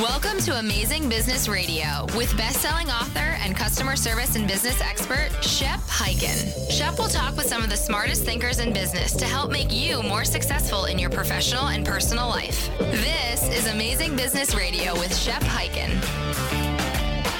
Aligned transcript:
Welcome 0.00 0.38
to 0.44 0.58
Amazing 0.58 1.10
Business 1.10 1.46
Radio 1.46 2.06
with 2.16 2.34
best-selling 2.34 2.88
author 2.88 3.36
and 3.42 3.54
customer 3.54 3.96
service 3.96 4.34
and 4.34 4.48
business 4.48 4.80
expert 4.80 5.28
Shep 5.44 5.78
Hyken. 5.80 6.70
Shep 6.70 6.98
will 6.98 7.08
talk 7.08 7.36
with 7.36 7.44
some 7.44 7.62
of 7.62 7.68
the 7.68 7.76
smartest 7.76 8.24
thinkers 8.24 8.60
in 8.60 8.72
business 8.72 9.14
to 9.16 9.26
help 9.26 9.50
make 9.50 9.70
you 9.70 10.02
more 10.02 10.24
successful 10.24 10.86
in 10.86 10.98
your 10.98 11.10
professional 11.10 11.66
and 11.66 11.84
personal 11.84 12.30
life. 12.30 12.70
This 12.78 13.46
is 13.50 13.66
Amazing 13.66 14.16
Business 14.16 14.54
Radio 14.54 14.94
with 14.94 15.14
Shep 15.14 15.42
Hyken. 15.42 15.90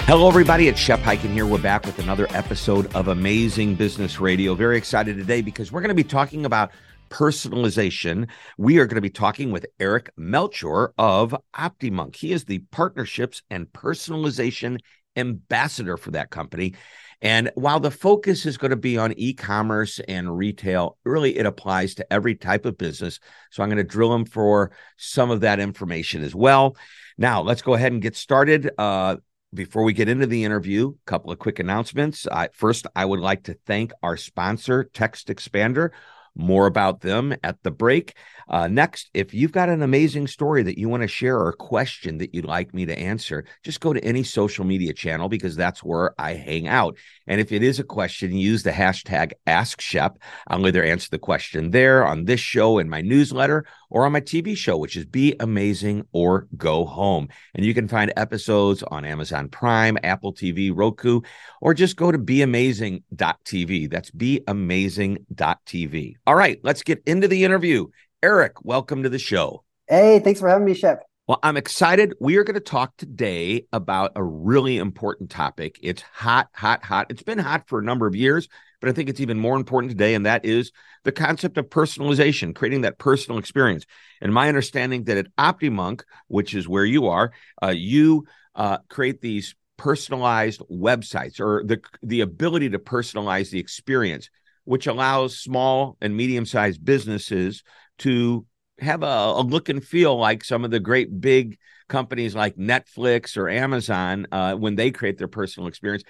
Hello, 0.05 0.29
everybody. 0.29 0.69
It's 0.69 0.79
Shep 0.79 1.01
Hyken 1.01 1.33
here. 1.33 1.47
We're 1.47 1.63
back 1.63 1.87
with 1.87 1.99
another 1.99 2.27
episode 2.31 2.95
of 2.95 3.09
Amazing 3.09 3.77
Business 3.77 4.21
Radio. 4.21 4.55
Very 4.55 4.77
excited 4.77 5.17
today 5.17 5.41
because 5.41 5.73
we're 5.73 5.81
going 5.81 5.89
to 5.89 5.95
be 5.95 6.05
talking 6.05 6.45
about 6.45 6.73
personalization. 7.11 8.29
We 8.57 8.79
are 8.79 8.87
going 8.87 8.95
to 8.97 9.01
be 9.01 9.11
talking 9.11 9.51
with 9.51 9.67
Eric 9.79 10.11
Melchor 10.19 10.93
of 10.97 11.35
OptiMonk. 11.55 12.17
He 12.17 12.33
is 12.33 12.45
the 12.45 12.61
partnerships 12.71 13.43
and 13.51 13.67
personalization 13.67 14.79
ambassador 15.17 15.97
for 15.97 16.13
that 16.13 16.31
company. 16.31 16.75
And 17.23 17.51
while 17.55 17.81
the 17.81 17.91
focus 17.91 18.47
is 18.47 18.57
going 18.57 18.71
to 18.71 18.77
be 18.77 18.97
on 18.97 19.13
e 19.17 19.35
commerce 19.35 20.01
and 20.09 20.35
retail, 20.35 20.97
really 21.05 21.37
it 21.37 21.45
applies 21.45 21.95
to 21.97 22.13
every 22.13 22.35
type 22.35 22.65
of 22.65 22.79
business. 22.79 23.21
So 23.51 23.63
I'm 23.63 23.69
going 23.69 23.77
to 23.77 23.85
drill 23.85 24.15
him 24.15 24.25
for 24.25 24.71
some 24.97 25.31
of 25.31 25.41
that 25.41 25.61
information 25.61 26.23
as 26.23 26.35
well. 26.35 26.77
Now, 27.19 27.43
let's 27.43 27.61
go 27.61 27.75
ahead 27.75 27.93
and 27.93 28.01
get 28.01 28.17
started. 28.17 28.71
Uh, 28.79 29.17
before 29.53 29.83
we 29.83 29.93
get 29.93 30.09
into 30.09 30.27
the 30.27 30.45
interview, 30.45 30.91
a 30.91 31.11
couple 31.11 31.33
of 31.33 31.41
quick 31.41 31.59
announcements. 31.59 32.27
first, 32.53 32.87
I 32.95 33.05
would 33.05 33.19
like 33.19 33.43
to 33.45 33.55
thank 33.67 33.93
our 34.01 34.17
sponsor, 34.17 34.85
Text 34.85 35.27
Expander. 35.27 35.91
More 36.35 36.67
about 36.67 37.01
them 37.01 37.35
at 37.43 37.63
the 37.63 37.71
break. 37.71 38.15
Uh, 38.51 38.67
next, 38.67 39.11
if 39.15 39.33
you've 39.33 39.53
got 39.53 39.69
an 39.69 39.83
amazing 39.83 40.27
story 40.27 40.65
that 40.65 40.77
you 40.77 40.89
want 40.89 41.03
to 41.03 41.09
share 41.09 41.39
or 41.39 41.51
a 41.51 41.57
question 41.57 42.19
that 42.19 42.35
you'd 42.35 42.45
like 42.45 42.75
me 42.75 42.85
to 42.85 42.99
answer, 42.99 43.45
just 43.63 43.81
go 43.81 43.93
to 43.93 44.05
any 44.05 44.25
social 44.25 44.65
media 44.65 44.93
channel 44.93 45.29
because 45.29 45.55
that's 45.55 45.85
where 45.85 46.13
I 46.19 46.35
hang 46.35 46.67
out. 46.67 46.97
And 47.29 47.41
if 47.41 47.53
it 47.53 47.63
is 47.63 47.79
a 47.79 47.85
question, 47.85 48.35
use 48.35 48.65
the 48.65 48.73
hashtag 48.73 49.33
AskShep. 49.47 50.17
I'll 50.49 50.67
either 50.67 50.83
answer 50.83 51.09
the 51.11 51.19
question 51.19 51.71
there 51.71 52.05
on 52.05 52.25
this 52.25 52.41
show 52.41 52.79
in 52.79 52.89
my 52.89 53.03
newsletter 53.03 53.67
or 53.89 54.05
on 54.05 54.13
my 54.13 54.21
TV 54.21 54.57
show, 54.57 54.79
which 54.79 54.97
is 54.97 55.05
Be 55.05 55.37
Amazing 55.39 56.07
or 56.13 56.49
Go 56.57 56.87
Home. 56.87 57.29
And 57.55 57.65
you 57.65 57.75
can 57.75 57.87
find 57.87 58.13
episodes 58.17 58.83
on 58.83 59.05
Amazon 59.05 59.49
Prime, 59.49 59.97
Apple 60.03 60.33
TV, 60.33 60.73
Roku, 60.75 61.21
or 61.61 61.75
just 61.75 61.97
go 61.97 62.11
to 62.11 62.19
beamazing.tv. 62.19 63.91
That's 63.91 64.11
beamazing.tv. 64.11 66.15
All 66.31 66.37
right, 66.37 66.61
let's 66.63 66.85
get 66.85 67.03
into 67.07 67.27
the 67.27 67.43
interview. 67.43 67.89
Eric, 68.23 68.65
welcome 68.65 69.03
to 69.03 69.09
the 69.09 69.19
show. 69.19 69.65
Hey, 69.89 70.21
thanks 70.21 70.39
for 70.39 70.49
having 70.49 70.65
me, 70.65 70.75
Shep. 70.75 71.03
Well, 71.27 71.41
I'm 71.43 71.57
excited. 71.57 72.15
We 72.21 72.37
are 72.37 72.45
going 72.45 72.55
to 72.55 72.61
talk 72.61 72.97
today 72.97 73.67
about 73.73 74.13
a 74.15 74.23
really 74.23 74.79
important 74.79 75.31
topic. 75.31 75.81
It's 75.83 76.03
hot, 76.03 76.47
hot, 76.55 76.85
hot. 76.85 77.09
It's 77.11 77.25
been 77.25 77.41
hot 77.41 77.65
for 77.67 77.81
a 77.81 77.83
number 77.83 78.07
of 78.07 78.15
years, 78.15 78.47
but 78.81 78.89
I 78.89 78.93
think 78.93 79.09
it's 79.09 79.19
even 79.19 79.41
more 79.41 79.57
important 79.57 79.91
today, 79.91 80.15
and 80.15 80.25
that 80.25 80.45
is 80.45 80.71
the 81.03 81.11
concept 81.11 81.59
of 81.59 81.69
personalization, 81.69 82.55
creating 82.55 82.83
that 82.83 82.99
personal 82.99 83.41
experience. 83.41 83.85
And 84.21 84.33
my 84.33 84.47
understanding 84.47 85.03
that 85.07 85.19
at 85.19 85.35
OptiMonk, 85.37 86.03
which 86.29 86.55
is 86.55 86.69
where 86.69 86.85
you 86.85 87.09
are, 87.09 87.33
uh, 87.61 87.75
you 87.75 88.29
uh, 88.55 88.79
create 88.89 89.21
these 89.21 89.57
personalized 89.77 90.61
websites 90.71 91.41
or 91.41 91.65
the 91.65 91.81
the 92.05 92.21
ability 92.21 92.69
to 92.69 92.79
personalize 92.79 93.51
the 93.51 93.59
experience, 93.59 94.31
which 94.65 94.87
allows 94.87 95.39
small 95.39 95.97
and 96.01 96.17
medium 96.17 96.47
sized 96.47 96.85
businesses 96.85 97.63
to 97.99 98.47
have 98.79 99.03
a, 99.03 99.07
a, 99.07 99.43
look 99.43 99.69
and 99.69 99.85
feel 99.85 100.17
like 100.17 100.43
some 100.45 100.65
of 100.65 100.71
the 100.71 100.81
great 100.81 101.21
big 101.21 101.59
companies 101.89 102.35
like 102.35 102.57
Netflix 102.57 103.37
or 103.37 103.49
Amazon 103.49 104.27
uh, 104.33 104.55
when 104.55 104.75
they 104.77 104.91
create 104.91 105.19
their 105.19 105.29
personal 105.29 105.69
experience. 105.69 106.05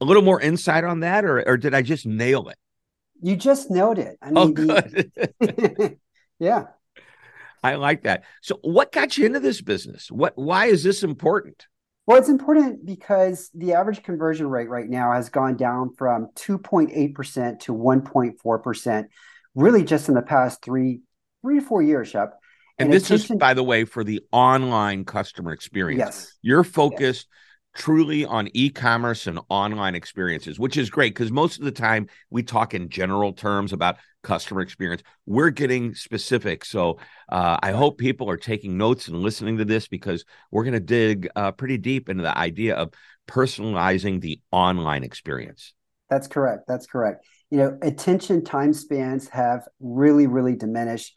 A 0.00 0.04
little 0.04 0.22
more 0.22 0.40
insight 0.40 0.84
on 0.84 1.00
that, 1.00 1.24
or, 1.24 1.46
or 1.46 1.56
did 1.56 1.74
I 1.74 1.82
just 1.82 2.06
nail 2.06 2.48
it? 2.48 2.58
You 3.22 3.36
just 3.36 3.70
nailed 3.70 3.98
it. 3.98 4.16
I 4.22 4.30
oh, 4.34 4.48
mean, 4.48 4.70
oh, 4.70 4.80
good. 5.40 5.98
Yeah. 6.40 6.68
I 7.62 7.74
like 7.74 8.02
that. 8.02 8.24
So, 8.40 8.58
what 8.62 8.90
got 8.90 9.16
you 9.16 9.26
into 9.26 9.38
this 9.38 9.60
business? 9.60 10.10
What? 10.10 10.32
Why 10.36 10.66
is 10.66 10.82
this 10.82 11.02
important? 11.02 11.66
Well, 12.06 12.18
it's 12.18 12.28
important 12.28 12.84
because 12.84 13.50
the 13.54 13.74
average 13.74 14.02
conversion 14.02 14.48
rate 14.48 14.68
right 14.68 14.88
now 14.88 15.12
has 15.12 15.28
gone 15.28 15.56
down 15.56 15.94
from 15.96 16.28
2.8% 16.34 17.60
to 17.60 17.74
1.4%, 17.74 19.04
really 19.54 19.84
just 19.84 20.08
in 20.08 20.14
the 20.14 20.22
past 20.22 20.62
three 20.62 21.00
three 21.42 21.60
to 21.60 21.64
four 21.64 21.82
years, 21.82 22.08
Shep. 22.08 22.38
And, 22.78 22.86
and 22.86 22.92
this 22.92 23.10
is, 23.10 23.26
by 23.26 23.54
the 23.54 23.62
way, 23.62 23.84
for 23.84 24.04
the 24.04 24.20
online 24.32 25.04
customer 25.04 25.52
experience. 25.52 25.98
Yes. 25.98 26.38
You're 26.42 26.64
focused 26.64 27.28
yes. 27.30 27.82
truly 27.82 28.24
on 28.24 28.48
e-commerce 28.54 29.26
and 29.26 29.38
online 29.48 29.94
experiences, 29.94 30.58
which 30.58 30.76
is 30.76 30.88
great 30.88 31.14
because 31.14 31.30
most 31.30 31.58
of 31.58 31.64
the 31.64 31.72
time 31.72 32.08
we 32.30 32.42
talk 32.42 32.72
in 32.72 32.88
general 32.88 33.32
terms 33.34 33.72
about 33.72 33.96
customer 34.22 34.60
experience. 34.60 35.02
We're 35.26 35.50
getting 35.50 35.94
specific. 35.94 36.64
So 36.64 36.98
uh, 37.28 37.58
I 37.62 37.72
hope 37.72 37.98
people 37.98 38.28
are 38.30 38.36
taking 38.36 38.76
notes 38.76 39.08
and 39.08 39.20
listening 39.20 39.58
to 39.58 39.64
this 39.64 39.88
because 39.88 40.24
we're 40.50 40.64
going 40.64 40.74
to 40.74 40.80
dig 40.80 41.28
uh, 41.36 41.52
pretty 41.52 41.78
deep 41.78 42.08
into 42.08 42.22
the 42.22 42.36
idea 42.36 42.76
of 42.76 42.92
personalizing 43.26 44.20
the 44.20 44.40
online 44.50 45.04
experience. 45.04 45.72
That's 46.08 46.26
correct. 46.26 46.64
That's 46.66 46.86
correct. 46.86 47.24
You 47.50 47.58
know, 47.58 47.78
attention 47.82 48.44
time 48.44 48.72
spans 48.72 49.28
have 49.28 49.66
really, 49.80 50.26
really 50.26 50.56
diminished 50.56 51.14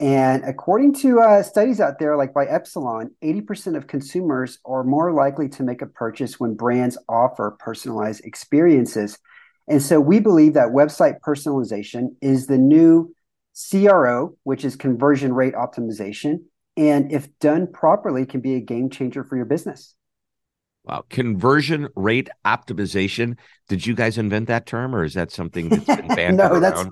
and 0.00 0.42
according 0.44 0.94
to 0.96 1.20
uh, 1.20 1.42
studies 1.42 1.80
out 1.80 1.98
there, 1.98 2.16
like 2.16 2.34
by 2.34 2.46
Epsilon, 2.46 3.12
80% 3.22 3.76
of 3.76 3.86
consumers 3.86 4.58
are 4.64 4.82
more 4.82 5.12
likely 5.12 5.48
to 5.50 5.62
make 5.62 5.82
a 5.82 5.86
purchase 5.86 6.40
when 6.40 6.54
brands 6.54 6.98
offer 7.08 7.56
personalized 7.60 8.24
experiences. 8.24 9.18
And 9.66 9.82
so 9.82 10.00
we 10.00 10.20
believe 10.20 10.54
that 10.54 10.68
website 10.68 11.20
personalization 11.20 12.16
is 12.20 12.46
the 12.46 12.58
new 12.58 13.14
CRO, 13.70 14.36
which 14.42 14.64
is 14.64 14.76
conversion 14.76 15.32
rate 15.32 15.54
optimization. 15.54 16.40
And 16.76 17.12
if 17.12 17.28
done 17.38 17.68
properly, 17.72 18.26
can 18.26 18.40
be 18.40 18.54
a 18.56 18.60
game 18.60 18.90
changer 18.90 19.24
for 19.24 19.36
your 19.36 19.44
business. 19.46 19.94
Wow. 20.84 21.04
Conversion 21.08 21.88
rate 21.96 22.28
optimization. 22.44 23.38
Did 23.68 23.86
you 23.86 23.94
guys 23.94 24.18
invent 24.18 24.48
that 24.48 24.66
term 24.66 24.94
or 24.94 25.02
is 25.02 25.14
that 25.14 25.30
something 25.30 25.70
that's 25.70 25.84
been 25.84 26.08
banned? 26.14 26.36
no, 26.36 26.60
that's 26.60 26.84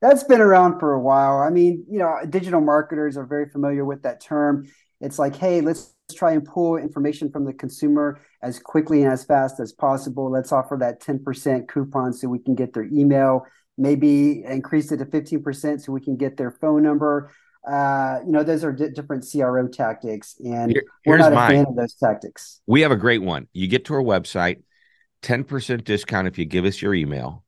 that's 0.00 0.24
been 0.24 0.40
around 0.40 0.78
for 0.78 0.92
a 0.92 1.00
while. 1.00 1.38
I 1.38 1.50
mean, 1.50 1.84
you 1.88 1.98
know, 1.98 2.18
digital 2.28 2.60
marketers 2.60 3.16
are 3.16 3.24
very 3.24 3.48
familiar 3.48 3.84
with 3.84 4.02
that 4.02 4.20
term. 4.20 4.68
It's 5.00 5.18
like, 5.18 5.36
hey, 5.36 5.60
let's 5.60 5.94
try 6.14 6.32
and 6.32 6.44
pull 6.44 6.76
information 6.76 7.30
from 7.30 7.44
the 7.44 7.52
consumer 7.52 8.20
as 8.42 8.58
quickly 8.58 9.02
and 9.02 9.12
as 9.12 9.24
fast 9.24 9.60
as 9.60 9.72
possible. 9.72 10.30
Let's 10.30 10.52
offer 10.52 10.76
that 10.80 11.00
10% 11.00 11.68
coupon 11.68 12.12
so 12.12 12.28
we 12.28 12.38
can 12.38 12.54
get 12.54 12.72
their 12.72 12.84
email, 12.84 13.46
maybe 13.78 14.42
increase 14.44 14.92
it 14.92 14.98
to 14.98 15.06
15% 15.06 15.80
so 15.80 15.92
we 15.92 16.00
can 16.00 16.16
get 16.16 16.36
their 16.36 16.50
phone 16.50 16.82
number. 16.82 17.32
Uh, 17.66 18.18
you 18.26 18.32
know, 18.32 18.42
those 18.42 18.64
are 18.64 18.72
d- 18.72 18.88
different 18.94 19.24
CRO 19.30 19.68
tactics, 19.68 20.34
and 20.44 20.72
Here, 20.72 20.82
we're 21.06 21.18
not 21.18 21.32
a 21.32 21.36
mine. 21.36 21.50
fan 21.50 21.66
of 21.66 21.76
those 21.76 21.94
tactics. 21.94 22.60
We 22.66 22.80
have 22.80 22.90
a 22.90 22.96
great 22.96 23.22
one. 23.22 23.46
You 23.52 23.68
get 23.68 23.84
to 23.84 23.94
our 23.94 24.02
website, 24.02 24.62
10% 25.22 25.84
discount 25.84 26.26
if 26.26 26.38
you 26.38 26.44
give 26.44 26.64
us 26.64 26.82
your 26.82 26.92
email 26.94 27.44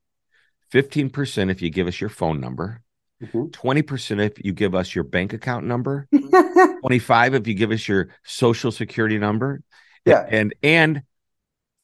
15% 0.72 1.50
if 1.50 1.62
you 1.62 1.70
give 1.70 1.86
us 1.86 2.00
your 2.00 2.10
phone 2.10 2.40
number, 2.40 2.82
mm-hmm. 3.22 3.46
20% 3.46 4.24
if 4.24 4.44
you 4.44 4.52
give 4.52 4.74
us 4.74 4.94
your 4.94 5.04
bank 5.04 5.32
account 5.32 5.66
number, 5.66 6.08
25 6.80 7.34
if 7.34 7.46
you 7.46 7.54
give 7.54 7.70
us 7.70 7.88
your 7.88 8.08
social 8.24 8.72
security 8.72 9.18
number, 9.18 9.62
yeah. 10.04 10.26
and 10.28 10.54
and 10.62 11.02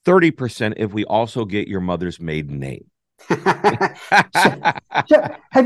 30% 0.07 0.75
if 0.77 0.93
we 0.93 1.05
also 1.05 1.45
get 1.45 1.69
your 1.69 1.81
mother's 1.81 2.21
maiden 2.21 2.59
name. 2.59 2.87
have 3.29 3.97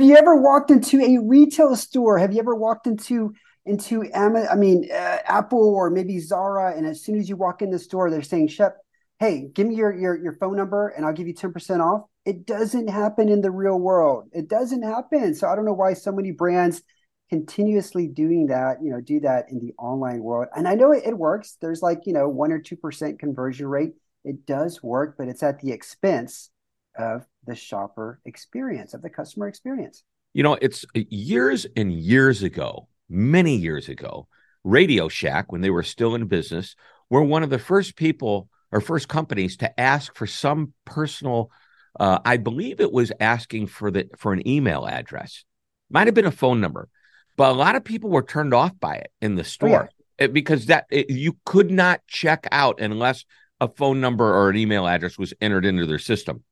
you 0.02 0.16
ever 0.16 0.36
walked 0.36 0.70
into 0.70 1.00
a 1.00 1.18
retail 1.18 1.76
store? 1.76 2.18
Have 2.18 2.32
you 2.32 2.40
ever 2.40 2.54
walked 2.54 2.86
into 2.86 3.34
into 3.64 4.04
I 4.14 4.56
mean 4.56 4.88
uh, 4.92 5.18
Apple 5.24 5.74
or 5.74 5.90
maybe 5.90 6.18
Zara, 6.18 6.76
and 6.76 6.86
as 6.86 7.02
soon 7.02 7.18
as 7.18 7.28
you 7.28 7.36
walk 7.36 7.62
in 7.62 7.70
the 7.70 7.78
store, 7.78 8.10
they're 8.10 8.22
saying, 8.22 8.48
"Shep, 8.48 8.76
hey, 9.20 9.48
give 9.52 9.66
me 9.66 9.76
your 9.76 9.94
your 9.94 10.16
your 10.16 10.32
phone 10.34 10.56
number, 10.56 10.88
and 10.88 11.06
I'll 11.06 11.12
give 11.12 11.26
you 11.26 11.32
ten 11.32 11.52
percent 11.52 11.80
off." 11.80 12.02
It 12.24 12.46
doesn't 12.46 12.88
happen 12.88 13.28
in 13.28 13.42
the 13.42 13.50
real 13.50 13.78
world. 13.78 14.30
It 14.32 14.48
doesn't 14.48 14.82
happen. 14.82 15.34
So 15.34 15.48
I 15.48 15.54
don't 15.54 15.64
know 15.64 15.74
why 15.74 15.92
so 15.94 16.12
many 16.12 16.30
brands 16.30 16.82
continuously 17.30 18.06
doing 18.06 18.46
that, 18.46 18.78
you 18.82 18.90
know, 18.90 19.00
do 19.00 19.20
that 19.20 19.46
in 19.50 19.58
the 19.58 19.74
online 19.78 20.22
world. 20.22 20.48
And 20.54 20.68
I 20.68 20.74
know 20.74 20.92
it, 20.92 21.04
it 21.04 21.16
works. 21.16 21.56
There's 21.60 21.82
like, 21.82 22.02
you 22.06 22.12
know, 22.12 22.28
one 22.28 22.52
or 22.52 22.60
2% 22.60 23.18
conversion 23.18 23.66
rate. 23.66 23.92
It 24.24 24.46
does 24.46 24.82
work, 24.82 25.16
but 25.18 25.28
it's 25.28 25.42
at 25.42 25.60
the 25.60 25.72
expense 25.72 26.50
of 26.96 27.26
the 27.46 27.54
shopper 27.54 28.20
experience, 28.24 28.94
of 28.94 29.02
the 29.02 29.10
customer 29.10 29.48
experience. 29.48 30.04
You 30.32 30.42
know, 30.42 30.54
it's 30.60 30.84
uh, 30.96 31.00
years 31.10 31.66
and 31.76 31.92
years 31.92 32.42
ago, 32.42 32.88
many 33.08 33.56
years 33.56 33.88
ago, 33.88 34.28
Radio 34.62 35.08
Shack, 35.08 35.52
when 35.52 35.60
they 35.60 35.70
were 35.70 35.82
still 35.82 36.14
in 36.14 36.26
business, 36.26 36.74
were 37.10 37.22
one 37.22 37.42
of 37.42 37.50
the 37.50 37.58
first 37.58 37.96
people 37.96 38.48
or 38.72 38.80
first 38.80 39.08
companies 39.08 39.56
to 39.58 39.80
ask 39.80 40.16
for 40.16 40.26
some 40.26 40.72
personal 40.84 41.50
uh, 41.98 42.18
I 42.24 42.36
believe 42.36 42.80
it 42.80 42.92
was 42.92 43.12
asking 43.20 43.68
for 43.68 43.90
the 43.90 44.08
for 44.16 44.32
an 44.32 44.46
email 44.48 44.86
address. 44.86 45.44
Might 45.90 46.06
have 46.06 46.14
been 46.14 46.26
a 46.26 46.32
phone 46.32 46.60
number, 46.60 46.88
but 47.36 47.50
a 47.50 47.54
lot 47.54 47.76
of 47.76 47.84
people 47.84 48.10
were 48.10 48.22
turned 48.22 48.54
off 48.54 48.78
by 48.80 48.96
it 48.96 49.12
in 49.20 49.36
the 49.36 49.44
store 49.44 49.84
oh, 49.84 49.88
yeah. 50.18 50.24
it, 50.24 50.32
because 50.32 50.66
that 50.66 50.86
it, 50.90 51.10
you 51.10 51.36
could 51.44 51.70
not 51.70 52.00
check 52.06 52.46
out 52.50 52.80
unless 52.80 53.24
a 53.60 53.68
phone 53.68 54.00
number 54.00 54.24
or 54.24 54.50
an 54.50 54.56
email 54.56 54.86
address 54.86 55.18
was 55.18 55.34
entered 55.40 55.64
into 55.64 55.86
their 55.86 55.98
system, 55.98 56.42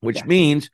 which 0.00 0.18
yeah. 0.18 0.26
means 0.26 0.70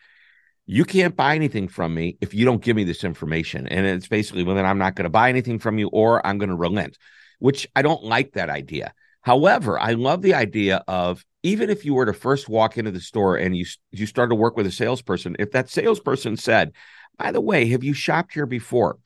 you 0.67 0.85
can't 0.85 1.17
buy 1.17 1.35
anything 1.35 1.69
from 1.69 1.95
me 1.95 2.17
if 2.21 2.35
you 2.35 2.45
don't 2.45 2.63
give 2.63 2.77
me 2.77 2.85
this 2.85 3.05
information. 3.05 3.67
And 3.67 3.87
it's 3.87 4.09
basically, 4.09 4.45
well, 4.45 4.57
then 4.57 4.67
I'm 4.67 4.79
not 4.79 4.95
going 4.95 5.05
to 5.05 5.11
buy 5.11 5.29
anything 5.29 5.59
from 5.59 5.79
you 5.79 5.89
or 5.89 6.27
I'm 6.27 6.39
going 6.39 6.49
to 6.49 6.55
relent, 6.57 6.97
which 7.39 7.69
I 7.77 7.83
don't 7.83 8.05
like 8.05 8.33
that 8.33 8.51
idea. 8.51 8.95
However, 9.21 9.79
I 9.79 9.93
love 9.93 10.23
the 10.23 10.35
idea 10.35 10.85
of 10.87 11.25
even 11.45 11.69
if 11.69 11.85
you 11.85 11.93
were 11.95 12.07
to 12.07 12.15
first 12.15 12.49
walk 12.49 12.79
into 12.79 12.91
the 12.91 13.01
store 13.01 13.37
and 13.37 13.55
you 13.57 13.67
you 13.93 14.07
started 14.07 14.31
to 14.31 14.35
work 14.35 14.57
with 14.57 14.67
a 14.67 14.73
salesperson, 14.73 15.37
if 15.39 15.53
that 15.53 15.69
salesperson 15.69 16.37
said, 16.37 16.73
"By 17.19 17.31
the 17.31 17.41
way, 17.41 17.67
have 17.67 17.85
you 17.85 17.93
shopped 17.93 18.33
here 18.33 18.47
before? 18.47 18.99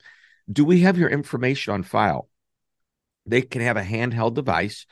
Do 0.51 0.63
we 0.65 0.79
have 0.79 0.97
your 0.97 1.09
information 1.09 1.73
on 1.73 1.83
file?" 1.83 2.29
They 3.25 3.41
can 3.41 3.61
have 3.61 3.77
a 3.77 3.83
handheld 3.83 4.33
device, 4.33 4.87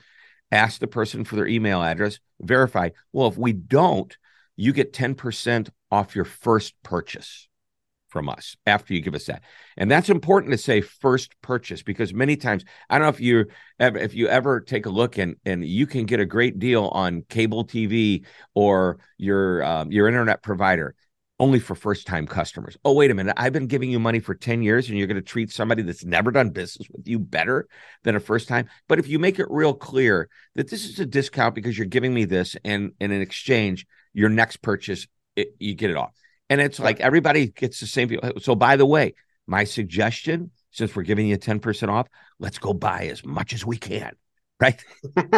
ask 0.51 0.79
the 0.79 0.87
person 0.87 1.23
for 1.23 1.37
their 1.37 1.47
email 1.47 1.81
address, 1.81 2.19
verify. 2.39 2.89
Well, 3.13 3.29
if 3.29 3.37
we 3.37 3.53
don't, 3.53 4.15
you 4.57 4.73
get 4.73 4.93
10% 4.93 5.69
off 5.89 6.15
your 6.15 6.25
first 6.25 6.75
purchase 6.83 7.47
from 8.07 8.29
us 8.29 8.55
after 8.65 8.93
you 8.93 9.01
give 9.01 9.15
us 9.15 9.25
that. 9.25 9.43
And 9.75 9.91
that's 9.91 10.09
important 10.09 10.51
to 10.51 10.57
say 10.57 10.81
first 10.81 11.33
purchase 11.41 11.83
because 11.83 12.13
many 12.13 12.35
times 12.35 12.63
I 12.89 12.97
don't 12.97 13.05
know 13.05 13.09
if 13.09 13.19
you 13.19 13.45
if 13.79 14.13
you 14.13 14.27
ever 14.27 14.61
take 14.61 14.85
a 14.85 14.89
look 14.89 15.17
and 15.17 15.35
and 15.45 15.65
you 15.65 15.85
can 15.87 16.05
get 16.05 16.19
a 16.19 16.25
great 16.25 16.59
deal 16.59 16.85
on 16.87 17.23
cable 17.29 17.65
TV 17.65 18.25
or 18.53 18.99
your 19.17 19.63
um, 19.63 19.91
your 19.91 20.07
internet 20.07 20.41
provider 20.41 20.95
only 21.39 21.59
for 21.59 21.75
first 21.75 22.07
time 22.07 22.25
customers. 22.25 22.77
Oh 22.83 22.93
wait 22.93 23.11
a 23.11 23.13
minute, 23.13 23.35
I've 23.37 23.53
been 23.53 23.67
giving 23.67 23.91
you 23.91 23.99
money 23.99 24.19
for 24.19 24.33
10 24.33 24.63
years 24.63 24.89
and 24.89 24.97
you're 24.97 25.07
going 25.07 25.15
to 25.15 25.21
treat 25.21 25.51
somebody 25.51 25.83
that's 25.83 26.03
never 26.03 26.31
done 26.31 26.49
business 26.49 26.87
with 26.91 27.07
you 27.07 27.19
better 27.19 27.67
than 28.03 28.15
a 28.15 28.19
first 28.19 28.47
time. 28.47 28.69
But 28.87 28.99
if 28.99 29.07
you 29.07 29.19
make 29.19 29.37
it 29.37 29.47
real 29.49 29.73
clear 29.73 30.29
that 30.55 30.69
this 30.69 30.85
is 30.85 30.99
a 30.99 31.05
discount 31.05 31.53
because 31.53 31.77
you're 31.77 31.85
giving 31.85 32.13
me 32.13 32.25
this 32.25 32.55
and, 32.63 32.93
and 32.99 33.11
in 33.11 33.21
exchange 33.21 33.85
your 34.13 34.29
next 34.29 34.63
purchase 34.63 35.07
it, 35.35 35.49
you 35.59 35.75
get 35.75 35.91
it 35.91 35.97
off 35.97 36.13
and 36.49 36.61
it's 36.61 36.79
like 36.79 36.99
everybody 36.99 37.47
gets 37.47 37.79
the 37.79 37.87
same. 37.87 38.17
So, 38.39 38.55
by 38.55 38.75
the 38.75 38.85
way, 38.85 39.15
my 39.47 39.63
suggestion, 39.63 40.51
since 40.71 40.95
we're 40.95 41.03
giving 41.03 41.27
you 41.27 41.37
10% 41.37 41.89
off, 41.89 42.07
let's 42.39 42.59
go 42.59 42.73
buy 42.73 43.07
as 43.11 43.25
much 43.25 43.53
as 43.53 43.65
we 43.65 43.77
can. 43.77 44.13
Right. 44.59 44.83
well, 45.15 45.29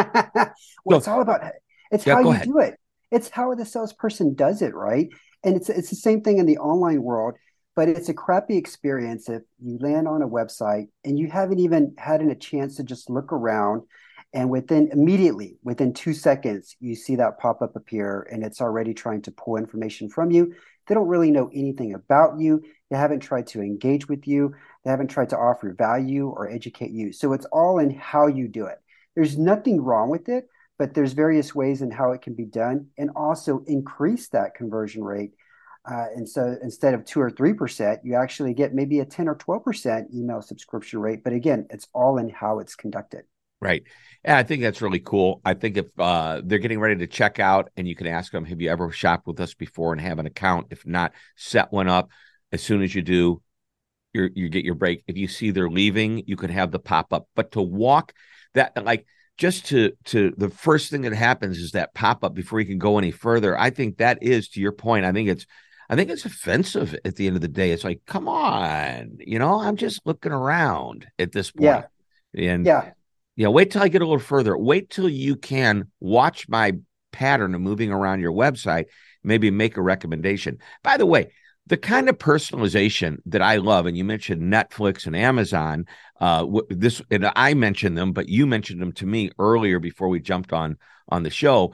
so, 0.92 0.96
it's 0.96 1.08
all 1.08 1.20
about 1.20 1.42
it's 1.90 2.06
yeah, 2.06 2.14
how 2.14 2.20
you 2.20 2.30
ahead. 2.30 2.46
do 2.46 2.58
it. 2.60 2.80
It's 3.10 3.28
how 3.28 3.54
the 3.54 3.66
salesperson 3.66 4.34
does 4.34 4.62
it, 4.62 4.74
right? 4.74 5.10
And 5.44 5.56
it's 5.56 5.68
it's 5.68 5.90
the 5.90 5.96
same 5.96 6.22
thing 6.22 6.38
in 6.38 6.46
the 6.46 6.56
online 6.56 7.02
world, 7.02 7.34
but 7.76 7.90
it's 7.90 8.08
a 8.08 8.14
crappy 8.14 8.56
experience 8.56 9.28
if 9.28 9.42
you 9.62 9.76
land 9.78 10.08
on 10.08 10.22
a 10.22 10.26
website 10.26 10.88
and 11.04 11.18
you 11.18 11.28
haven't 11.28 11.58
even 11.58 11.94
had 11.98 12.22
a 12.22 12.34
chance 12.34 12.76
to 12.76 12.82
just 12.82 13.10
look 13.10 13.30
around 13.30 13.82
and 14.32 14.48
within 14.48 14.88
immediately 14.92 15.56
within 15.62 15.92
two 15.92 16.14
seconds 16.14 16.76
you 16.80 16.94
see 16.94 17.16
that 17.16 17.38
pop-up 17.38 17.74
appear 17.76 18.26
and 18.30 18.44
it's 18.44 18.60
already 18.60 18.94
trying 18.94 19.22
to 19.22 19.30
pull 19.30 19.56
information 19.56 20.08
from 20.08 20.30
you 20.30 20.54
they 20.90 20.96
don't 20.96 21.06
really 21.06 21.30
know 21.30 21.48
anything 21.54 21.94
about 21.94 22.40
you. 22.40 22.64
They 22.90 22.96
haven't 22.96 23.20
tried 23.20 23.46
to 23.48 23.62
engage 23.62 24.08
with 24.08 24.26
you. 24.26 24.56
They 24.84 24.90
haven't 24.90 25.06
tried 25.06 25.28
to 25.28 25.38
offer 25.38 25.72
value 25.72 26.26
or 26.26 26.50
educate 26.50 26.90
you. 26.90 27.12
So 27.12 27.32
it's 27.32 27.46
all 27.52 27.78
in 27.78 27.90
how 27.90 28.26
you 28.26 28.48
do 28.48 28.66
it. 28.66 28.78
There's 29.14 29.38
nothing 29.38 29.80
wrong 29.80 30.10
with 30.10 30.28
it, 30.28 30.48
but 30.80 30.92
there's 30.92 31.12
various 31.12 31.54
ways 31.54 31.80
in 31.80 31.92
how 31.92 32.10
it 32.10 32.22
can 32.22 32.34
be 32.34 32.44
done 32.44 32.88
and 32.98 33.10
also 33.14 33.62
increase 33.68 34.30
that 34.30 34.56
conversion 34.56 35.04
rate. 35.04 35.30
Uh, 35.88 36.06
and 36.16 36.28
so 36.28 36.56
instead 36.60 36.94
of 36.94 37.04
two 37.04 37.20
or 37.20 37.30
three 37.30 37.52
percent, 37.52 38.00
you 38.02 38.16
actually 38.16 38.52
get 38.52 38.74
maybe 38.74 38.98
a 38.98 39.04
10 39.04 39.28
or 39.28 39.36
12 39.36 39.62
percent 39.62 40.08
email 40.12 40.42
subscription 40.42 40.98
rate. 40.98 41.22
But 41.22 41.34
again, 41.34 41.68
it's 41.70 41.86
all 41.94 42.18
in 42.18 42.28
how 42.30 42.58
it's 42.58 42.74
conducted. 42.74 43.26
Right. 43.60 43.82
Yeah, 44.24 44.36
I 44.36 44.42
think 44.42 44.62
that's 44.62 44.82
really 44.82 45.00
cool. 45.00 45.40
I 45.44 45.54
think 45.54 45.76
if 45.76 45.86
uh, 45.98 46.42
they're 46.44 46.58
getting 46.58 46.80
ready 46.80 46.96
to 46.96 47.06
check 47.06 47.38
out 47.38 47.70
and 47.76 47.88
you 47.88 47.96
can 47.96 48.06
ask 48.06 48.32
them, 48.32 48.44
have 48.44 48.60
you 48.60 48.70
ever 48.70 48.90
shopped 48.90 49.26
with 49.26 49.40
us 49.40 49.54
before 49.54 49.92
and 49.92 50.00
have 50.00 50.18
an 50.18 50.26
account? 50.26 50.68
If 50.70 50.86
not, 50.86 51.12
set 51.36 51.72
one 51.72 51.88
up. 51.88 52.10
As 52.52 52.62
soon 52.62 52.82
as 52.82 52.94
you 52.94 53.02
do, 53.02 53.42
you 54.12 54.28
you 54.34 54.48
get 54.48 54.64
your 54.64 54.74
break. 54.74 55.04
If 55.06 55.16
you 55.16 55.28
see 55.28 55.50
they're 55.50 55.70
leaving, 55.70 56.24
you 56.26 56.36
can 56.36 56.50
have 56.50 56.70
the 56.70 56.78
pop 56.78 57.12
up. 57.12 57.28
But 57.34 57.52
to 57.52 57.62
walk 57.62 58.12
that 58.54 58.84
like 58.84 59.06
just 59.38 59.66
to 59.66 59.92
to 60.06 60.34
the 60.36 60.50
first 60.50 60.90
thing 60.90 61.02
that 61.02 61.12
happens 61.12 61.58
is 61.58 61.72
that 61.72 61.94
pop 61.94 62.24
up 62.24 62.34
before 62.34 62.60
you 62.60 62.66
can 62.66 62.78
go 62.78 62.98
any 62.98 63.12
further. 63.12 63.56
I 63.58 63.70
think 63.70 63.98
that 63.98 64.22
is 64.22 64.48
to 64.50 64.60
your 64.60 64.72
point. 64.72 65.04
I 65.04 65.12
think 65.12 65.28
it's 65.28 65.46
I 65.88 65.96
think 65.96 66.10
it's 66.10 66.24
offensive 66.24 66.96
at 67.04 67.16
the 67.16 67.26
end 67.26 67.36
of 67.36 67.42
the 67.42 67.48
day. 67.48 67.70
It's 67.70 67.84
like, 67.84 68.02
come 68.06 68.28
on, 68.28 69.18
you 69.18 69.38
know, 69.38 69.60
I'm 69.60 69.76
just 69.76 70.00
looking 70.04 70.32
around 70.32 71.06
at 71.18 71.32
this 71.32 71.50
point. 71.52 71.84
Yeah. 72.34 72.52
And 72.52 72.66
yeah 72.66 72.90
yeah, 73.40 73.48
wait 73.48 73.70
till 73.70 73.82
I 73.82 73.88
get 73.88 74.02
a 74.02 74.04
little 74.04 74.18
further. 74.18 74.54
Wait 74.54 74.90
till 74.90 75.08
you 75.08 75.34
can 75.34 75.90
watch 75.98 76.46
my 76.46 76.74
pattern 77.10 77.54
of 77.54 77.62
moving 77.62 77.90
around 77.90 78.20
your 78.20 78.32
website, 78.32 78.84
maybe 79.24 79.50
make 79.50 79.78
a 79.78 79.80
recommendation. 79.82 80.58
By 80.82 80.98
the 80.98 81.06
way, 81.06 81.32
the 81.66 81.78
kind 81.78 82.10
of 82.10 82.18
personalization 82.18 83.16
that 83.24 83.40
I 83.40 83.56
love, 83.56 83.86
and 83.86 83.96
you 83.96 84.04
mentioned 84.04 84.42
Netflix 84.42 85.06
and 85.06 85.16
Amazon. 85.16 85.86
Uh, 86.20 86.60
this 86.68 87.00
and 87.10 87.32
I 87.34 87.54
mentioned 87.54 87.96
them, 87.96 88.12
but 88.12 88.28
you 88.28 88.46
mentioned 88.46 88.82
them 88.82 88.92
to 88.92 89.06
me 89.06 89.30
earlier 89.38 89.78
before 89.78 90.10
we 90.10 90.20
jumped 90.20 90.52
on 90.52 90.76
on 91.08 91.22
the 91.22 91.30
show. 91.30 91.72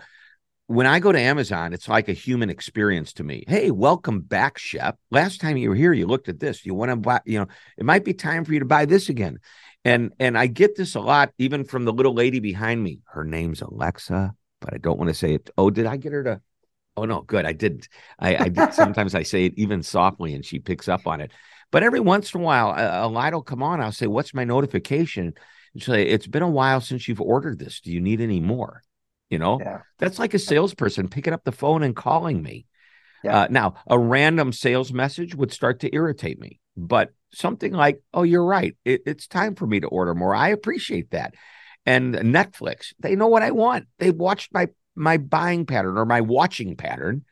When 0.68 0.86
I 0.86 1.00
go 1.00 1.10
to 1.10 1.18
Amazon, 1.18 1.72
it's 1.72 1.88
like 1.88 2.08
a 2.08 2.12
human 2.12 2.48
experience 2.48 3.12
to 3.14 3.24
me. 3.24 3.42
Hey, 3.48 3.72
welcome 3.72 4.20
back, 4.20 4.56
Shep. 4.56 4.98
Last 5.10 5.40
time 5.40 5.56
you 5.56 5.70
were 5.70 5.74
here, 5.74 5.92
you 5.92 6.06
looked 6.06 6.28
at 6.28 6.38
this. 6.38 6.64
You 6.64 6.74
want 6.74 6.90
to 6.90 6.96
buy, 6.96 7.20
you 7.24 7.40
know, 7.40 7.48
it 7.76 7.84
might 7.84 8.04
be 8.04 8.14
time 8.14 8.44
for 8.44 8.52
you 8.52 8.60
to 8.60 8.66
buy 8.66 8.84
this 8.84 9.08
again. 9.08 9.38
And 9.86 10.12
and 10.18 10.36
I 10.36 10.48
get 10.48 10.74
this 10.74 10.96
a 10.96 11.00
lot, 11.00 11.32
even 11.38 11.62
from 11.62 11.84
the 11.84 11.92
little 11.92 12.12
lady 12.12 12.40
behind 12.40 12.82
me. 12.82 12.98
Her 13.04 13.22
name's 13.22 13.62
Alexa, 13.62 14.34
but 14.60 14.74
I 14.74 14.78
don't 14.78 14.98
want 14.98 15.10
to 15.10 15.14
say 15.14 15.34
it. 15.34 15.48
Oh, 15.56 15.70
did 15.70 15.86
I 15.86 15.96
get 15.96 16.10
her 16.10 16.24
to? 16.24 16.40
Oh 16.96 17.04
no, 17.04 17.20
good. 17.20 17.46
I 17.46 17.52
didn't. 17.52 17.88
I, 18.18 18.36
I 18.36 18.48
did. 18.48 18.72
Sometimes 18.74 19.14
I 19.14 19.22
say 19.22 19.44
it 19.44 19.54
even 19.56 19.84
softly, 19.84 20.34
and 20.34 20.44
she 20.44 20.58
picks 20.58 20.88
up 20.88 21.06
on 21.06 21.20
it. 21.20 21.30
But 21.70 21.84
every 21.84 22.00
once 22.00 22.34
in 22.34 22.40
a 22.40 22.44
while, 22.44 22.70
a, 22.70 23.06
a 23.06 23.08
light 23.08 23.32
will 23.32 23.42
come 23.42 23.62
on. 23.62 23.80
I'll 23.80 23.92
say, 23.92 24.08
"What's 24.08 24.34
my 24.34 24.42
notification?" 24.42 25.34
And 25.72 25.82
she'll 25.82 25.94
say, 25.94 26.02
"It's 26.02 26.26
been 26.26 26.42
a 26.42 26.50
while 26.50 26.80
since 26.80 27.06
you've 27.06 27.20
ordered 27.20 27.60
this. 27.60 27.80
Do 27.80 27.92
you 27.92 28.00
need 28.00 28.20
any 28.20 28.40
more?" 28.40 28.82
You 29.30 29.38
know, 29.38 29.60
yeah. 29.60 29.82
that's 29.98 30.18
like 30.18 30.34
a 30.34 30.40
salesperson 30.40 31.06
picking 31.06 31.32
up 31.32 31.44
the 31.44 31.52
phone 31.52 31.84
and 31.84 31.94
calling 31.94 32.42
me. 32.42 32.66
Yeah. 33.22 33.42
Uh, 33.42 33.46
now, 33.50 33.74
a 33.86 33.96
random 33.96 34.52
sales 34.52 34.92
message 34.92 35.36
would 35.36 35.52
start 35.52 35.78
to 35.80 35.94
irritate 35.94 36.40
me, 36.40 36.58
but 36.76 37.12
something 37.32 37.72
like, 37.72 38.02
oh, 38.14 38.22
you're 38.22 38.44
right. 38.44 38.76
It, 38.84 39.02
it's 39.06 39.26
time 39.26 39.54
for 39.54 39.66
me 39.66 39.80
to 39.80 39.86
order 39.88 40.14
more. 40.14 40.34
I 40.34 40.48
appreciate 40.48 41.10
that. 41.10 41.34
And 41.84 42.14
Netflix, 42.14 42.92
they 42.98 43.14
know 43.14 43.28
what 43.28 43.42
I 43.42 43.52
want. 43.52 43.86
They've 43.98 44.14
watched 44.14 44.52
my 44.52 44.68
my 44.94 45.18
buying 45.18 45.66
pattern 45.66 45.98
or 45.98 46.06
my 46.06 46.22
watching 46.22 46.74
pattern 46.74 47.24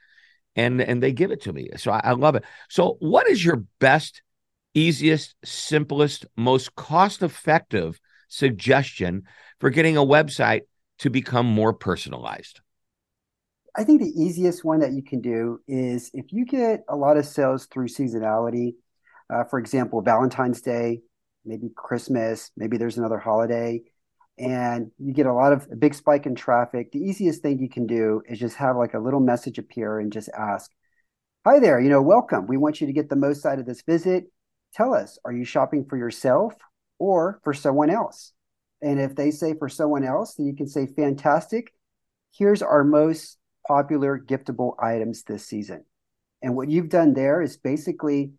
and 0.55 0.81
and 0.81 1.03
they 1.03 1.13
give 1.13 1.31
it 1.31 1.43
to 1.43 1.53
me. 1.53 1.71
So 1.77 1.91
I, 1.91 2.01
I 2.05 2.13
love 2.13 2.35
it. 2.37 2.45
So 2.69 2.97
what 3.01 3.29
is 3.29 3.45
your 3.45 3.65
best, 3.81 4.23
easiest, 4.75 5.35
simplest, 5.45 6.27
most 6.37 6.75
cost-effective 6.77 7.99
suggestion 8.29 9.25
for 9.61 9.71
getting 9.71 9.97
a 9.97 10.05
website 10.05 10.63
to 11.01 11.11
become 11.11 11.47
more 11.47 11.73
personalized? 11.73 12.61
I 13.77 13.83
think 13.83 14.01
the 14.01 14.23
easiest 14.23 14.65
one 14.65 14.81
that 14.81 14.93
you 14.93 15.03
can 15.03 15.21
do 15.21 15.61
is 15.67 16.11
if 16.15 16.27
you 16.33 16.45
get 16.45 16.85
a 16.89 16.95
lot 16.95 17.17
of 17.17 17.27
sales 17.27 17.67
through 17.67 17.89
seasonality, 17.89 18.75
uh, 19.31 19.45
for 19.45 19.59
example, 19.59 20.03
Valentine's 20.03 20.61
Day, 20.61 21.01
maybe 21.45 21.71
Christmas, 21.75 22.51
maybe 22.57 22.77
there's 22.77 22.99
another 22.99 23.19
holiday, 23.19 23.83
and 24.39 24.91
you 24.99 25.13
get 25.13 25.27
a 25.27 25.33
lot 25.33 25.53
of 25.53 25.67
a 25.71 25.77
big 25.77 25.95
spike 25.95 26.27
in 26.27 26.35
traffic. 26.35 26.91
The 26.93 26.99
easiest 26.99 27.43
thing 27.43 27.59
you 27.59 27.69
can 27.69 27.87
do 27.87 28.23
is 28.29 28.39
just 28.39 28.57
have 28.57 28.77
like 28.77 28.95
a 28.95 28.99
little 28.99 29.21
message 29.21 29.59
appear 29.59 30.01
and 30.01 30.13
just 30.13 30.29
ask, 30.37 30.71
Hi 31.47 31.61
there, 31.61 31.79
you 31.79 31.91
know, 31.91 32.03
welcome. 32.03 32.47
We 32.47 32.57
want 32.57 32.81
you 32.81 32.87
to 32.87 32.93
get 32.93 33.11
the 33.11 33.17
most 33.17 33.45
out 33.45 33.59
of 33.59 33.67
this 33.67 33.83
visit. 33.83 34.25
Tell 34.75 34.95
us, 34.95 35.19
are 35.25 35.33
you 35.33 35.45
shopping 35.45 35.85
for 35.85 35.97
yourself 35.97 36.55
or 36.99 37.41
for 37.45 37.53
someone 37.53 37.91
else? 37.91 38.33
And 38.81 38.99
if 38.99 39.15
they 39.15 39.31
say 39.31 39.55
for 39.55 39.69
someone 39.69 40.05
else, 40.05 40.35
then 40.35 40.47
you 40.47 40.57
can 40.57 40.69
say, 40.69 40.87
Fantastic. 40.87 41.73
Here's 42.37 42.63
our 42.63 42.83
most 42.83 43.39
popular 43.67 44.19
giftable 44.19 44.75
items 44.83 45.23
this 45.23 45.47
season. 45.47 45.85
And 46.43 46.57
what 46.57 46.69
you've 46.69 46.89
done 46.89 47.15
there 47.15 47.41
is 47.41 47.57
basically 47.57 48.33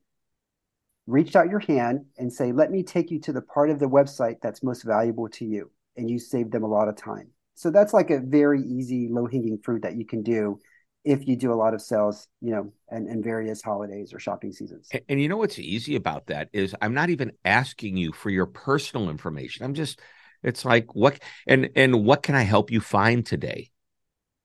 reached 1.08 1.36
out 1.36 1.50
your 1.50 1.60
hand 1.60 2.06
and 2.18 2.32
say, 2.32 2.52
let 2.52 2.72
me 2.72 2.84
take 2.84 3.12
you 3.12 3.20
to 3.22 3.34
the 3.34 3.42
part 3.42 3.70
of 3.70 3.80
the 3.80 3.90
website 3.90 4.38
that's 4.42 4.64
most 4.64 4.84
valuable 4.84 5.30
to 5.30 5.46
you. 5.46 5.72
And 5.98 6.10
you 6.10 6.20
save 6.20 6.52
them 6.52 6.64
a 6.64 6.68
lot 6.68 6.88
of 6.88 6.96
time. 6.96 7.30
So 7.54 7.72
that's 7.72 7.94
like 7.94 8.10
a 8.10 8.20
very 8.20 8.62
easy, 8.62 9.08
low 9.10 9.28
hanging 9.28 9.60
fruit 9.64 9.84
that 9.84 9.96
you 9.96 10.06
can 10.06 10.24
do 10.24 10.60
if 11.06 11.28
you 11.28 11.38
do 11.38 11.54
a 11.54 11.56
lot 11.56 11.74
of 11.74 11.82
sales, 11.82 12.28
you 12.42 12.52
know, 12.52 12.74
and, 12.90 13.08
and 13.08 13.24
various 13.24 13.62
holidays 13.62 14.14
or 14.14 14.20
shopping 14.20 14.52
seasons. 14.52 14.90
And, 14.92 15.02
and, 15.08 15.22
you 15.22 15.30
know 15.30 15.38
what's 15.38 15.60
easy 15.60 15.96
about 15.96 16.28
that 16.28 16.50
is 16.52 16.76
I'm 16.82 16.96
not 16.96 17.12
even 17.12 17.32
asking 17.46 17.96
you 17.96 18.12
for 18.12 18.30
your 18.30 18.48
personal 18.48 19.10
information. 19.10 19.64
I'm 19.64 19.76
just, 19.76 20.02
it's 20.44 20.66
like 20.66 20.94
what 20.96 21.20
and 21.48 21.70
and 21.76 22.06
what 22.06 22.24
can 22.24 22.36
I 22.36 22.44
help 22.44 22.72
you 22.72 22.80
find 22.80 23.26
today? 23.26 23.72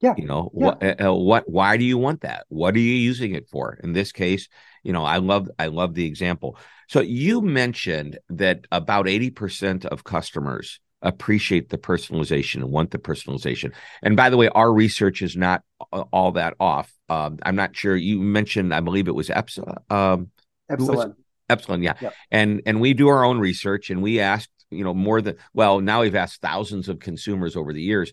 Yeah. 0.00 0.14
You 0.16 0.26
know 0.26 0.50
yeah. 0.54 0.64
what? 0.64 1.00
Uh, 1.00 1.14
what? 1.14 1.48
Why 1.48 1.76
do 1.76 1.84
you 1.84 1.98
want 1.98 2.22
that? 2.22 2.46
What 2.48 2.74
are 2.74 2.80
you 2.80 2.94
using 2.94 3.34
it 3.34 3.48
for? 3.48 3.78
In 3.82 3.92
this 3.92 4.12
case, 4.12 4.48
you 4.82 4.92
know, 4.92 5.04
I 5.04 5.18
love 5.18 5.50
I 5.58 5.66
love 5.66 5.94
the 5.94 6.06
example. 6.06 6.56
So 6.88 7.00
you 7.00 7.42
mentioned 7.42 8.18
that 8.30 8.66
about 8.72 9.08
eighty 9.08 9.30
percent 9.30 9.84
of 9.84 10.04
customers 10.04 10.80
appreciate 11.02 11.70
the 11.70 11.78
personalization 11.78 12.56
and 12.56 12.70
want 12.70 12.90
the 12.90 12.98
personalization. 12.98 13.72
And 14.02 14.16
by 14.16 14.30
the 14.30 14.36
way, 14.36 14.48
our 14.48 14.72
research 14.72 15.22
is 15.22 15.36
not 15.36 15.62
all 15.90 16.32
that 16.32 16.54
off. 16.60 16.92
Um, 17.08 17.38
I'm 17.42 17.56
not 17.56 17.74
sure. 17.74 17.96
You 17.96 18.20
mentioned, 18.20 18.74
I 18.74 18.80
believe 18.80 19.08
it 19.08 19.14
was 19.14 19.30
Epsilon. 19.30 19.78
Um, 19.88 20.30
Epsilon. 20.68 21.14
Epsilon, 21.48 21.82
yeah. 21.82 21.94
Yep. 22.00 22.14
And 22.30 22.62
and 22.66 22.80
we 22.80 22.94
do 22.94 23.08
our 23.08 23.24
own 23.24 23.38
research, 23.38 23.90
and 23.90 24.02
we 24.02 24.20
asked, 24.20 24.50
you 24.70 24.84
know, 24.84 24.94
more 24.94 25.20
than 25.20 25.36
well, 25.52 25.80
now 25.80 26.02
we've 26.02 26.14
asked 26.14 26.40
thousands 26.40 26.88
of 26.88 27.00
consumers 27.00 27.56
over 27.56 27.72
the 27.72 27.82
years, 27.82 28.12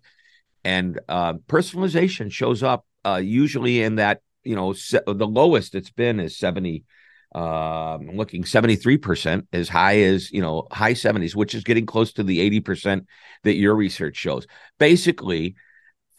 and 0.67 1.00
uh, 1.07 1.33
personalization 1.47 2.29
shows 2.29 2.62
up 2.62 2.86
uh, 3.05 3.21
usually 3.24 3.81
in 3.81 3.95
that 3.95 4.21
you 4.43 4.55
know 4.55 4.74
se- 4.74 5.07
the 5.07 5.27
lowest 5.27 5.75
it's 5.75 5.89
been 5.89 6.19
is 6.19 6.38
seventy 6.38 6.83
uh, 7.36 7.97
looking 7.97 8.43
73% 8.43 9.47
as 9.51 9.69
high 9.69 10.00
as 10.00 10.31
you 10.31 10.41
know 10.41 10.67
high 10.71 10.93
70s 10.93 11.36
which 11.36 11.53
is 11.53 11.63
getting 11.63 11.86
close 11.86 12.13
to 12.13 12.24
the 12.24 12.62
80% 12.62 13.05
that 13.43 13.55
your 13.55 13.75
research 13.75 14.15
shows. 14.15 14.47
Basically 14.79 15.55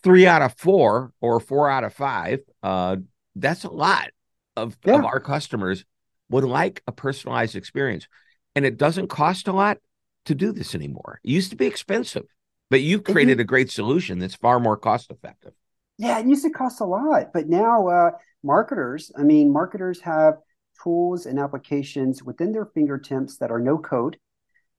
three 0.02 0.26
out 0.26 0.42
of 0.42 0.54
four 0.56 1.12
or 1.20 1.40
four 1.40 1.68
out 1.70 1.84
of 1.84 1.94
five 1.94 2.40
uh, 2.62 2.96
that's 3.34 3.64
a 3.64 3.70
lot 3.70 4.10
of, 4.56 4.76
yeah. 4.84 4.98
of 4.98 5.04
our 5.04 5.20
customers 5.20 5.84
would 6.30 6.44
like 6.44 6.82
a 6.86 6.92
personalized 6.92 7.56
experience. 7.56 8.06
And 8.54 8.64
it 8.64 8.76
doesn't 8.76 9.08
cost 9.08 9.48
a 9.48 9.52
lot 9.52 9.78
to 10.26 10.34
do 10.34 10.52
this 10.52 10.74
anymore. 10.74 11.20
It 11.24 11.30
used 11.30 11.50
to 11.50 11.56
be 11.56 11.66
expensive 11.66 12.26
but 12.70 12.82
you've 12.82 13.04
created 13.04 13.40
a 13.40 13.44
great 13.44 13.70
solution 13.70 14.18
that's 14.18 14.34
far 14.34 14.60
more 14.60 14.76
cost 14.76 15.10
effective 15.10 15.52
yeah 15.98 16.18
it 16.18 16.26
used 16.26 16.44
to 16.44 16.50
cost 16.50 16.80
a 16.80 16.84
lot 16.84 17.32
but 17.32 17.48
now 17.48 17.88
uh, 17.88 18.10
marketers 18.42 19.10
i 19.18 19.22
mean 19.22 19.52
marketers 19.52 20.00
have 20.00 20.34
tools 20.82 21.26
and 21.26 21.38
applications 21.38 22.22
within 22.22 22.52
their 22.52 22.66
fingertips 22.66 23.38
that 23.38 23.50
are 23.50 23.60
no 23.60 23.78
code. 23.78 24.18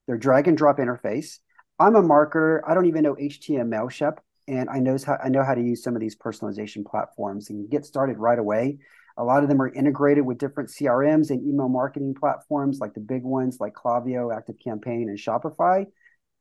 They're 0.06 0.18
drag 0.18 0.48
and 0.48 0.56
drop 0.56 0.78
interface. 0.78 1.38
I'm 1.78 1.94
a 1.94 2.02
marketer. 2.02 2.60
I 2.66 2.74
don't 2.74 2.86
even 2.86 3.02
know 3.02 3.14
HTML, 3.14 3.90
Shep, 3.90 4.20
and 4.48 4.68
I 4.68 4.78
knows 4.78 5.04
how 5.04 5.18
I 5.22 5.28
know 5.28 5.44
how 5.44 5.54
to 5.54 5.62
use 5.62 5.82
some 5.82 5.94
of 5.94 6.00
these 6.00 6.16
personalization 6.16 6.84
platforms 6.84 7.50
and 7.50 7.70
get 7.70 7.86
started 7.86 8.18
right 8.18 8.38
away. 8.38 8.78
A 9.16 9.24
lot 9.24 9.42
of 9.42 9.48
them 9.48 9.60
are 9.60 9.72
integrated 9.72 10.24
with 10.24 10.38
different 10.38 10.70
CRMs 10.70 11.30
and 11.30 11.42
email 11.46 11.68
marketing 11.68 12.14
platforms, 12.18 12.78
like 12.80 12.94
the 12.94 13.00
big 13.00 13.22
ones 13.22 13.58
like 13.60 13.74
Klaviyo, 13.74 14.30
ActiveCampaign, 14.30 15.08
and 15.08 15.18
Shopify. 15.18 15.86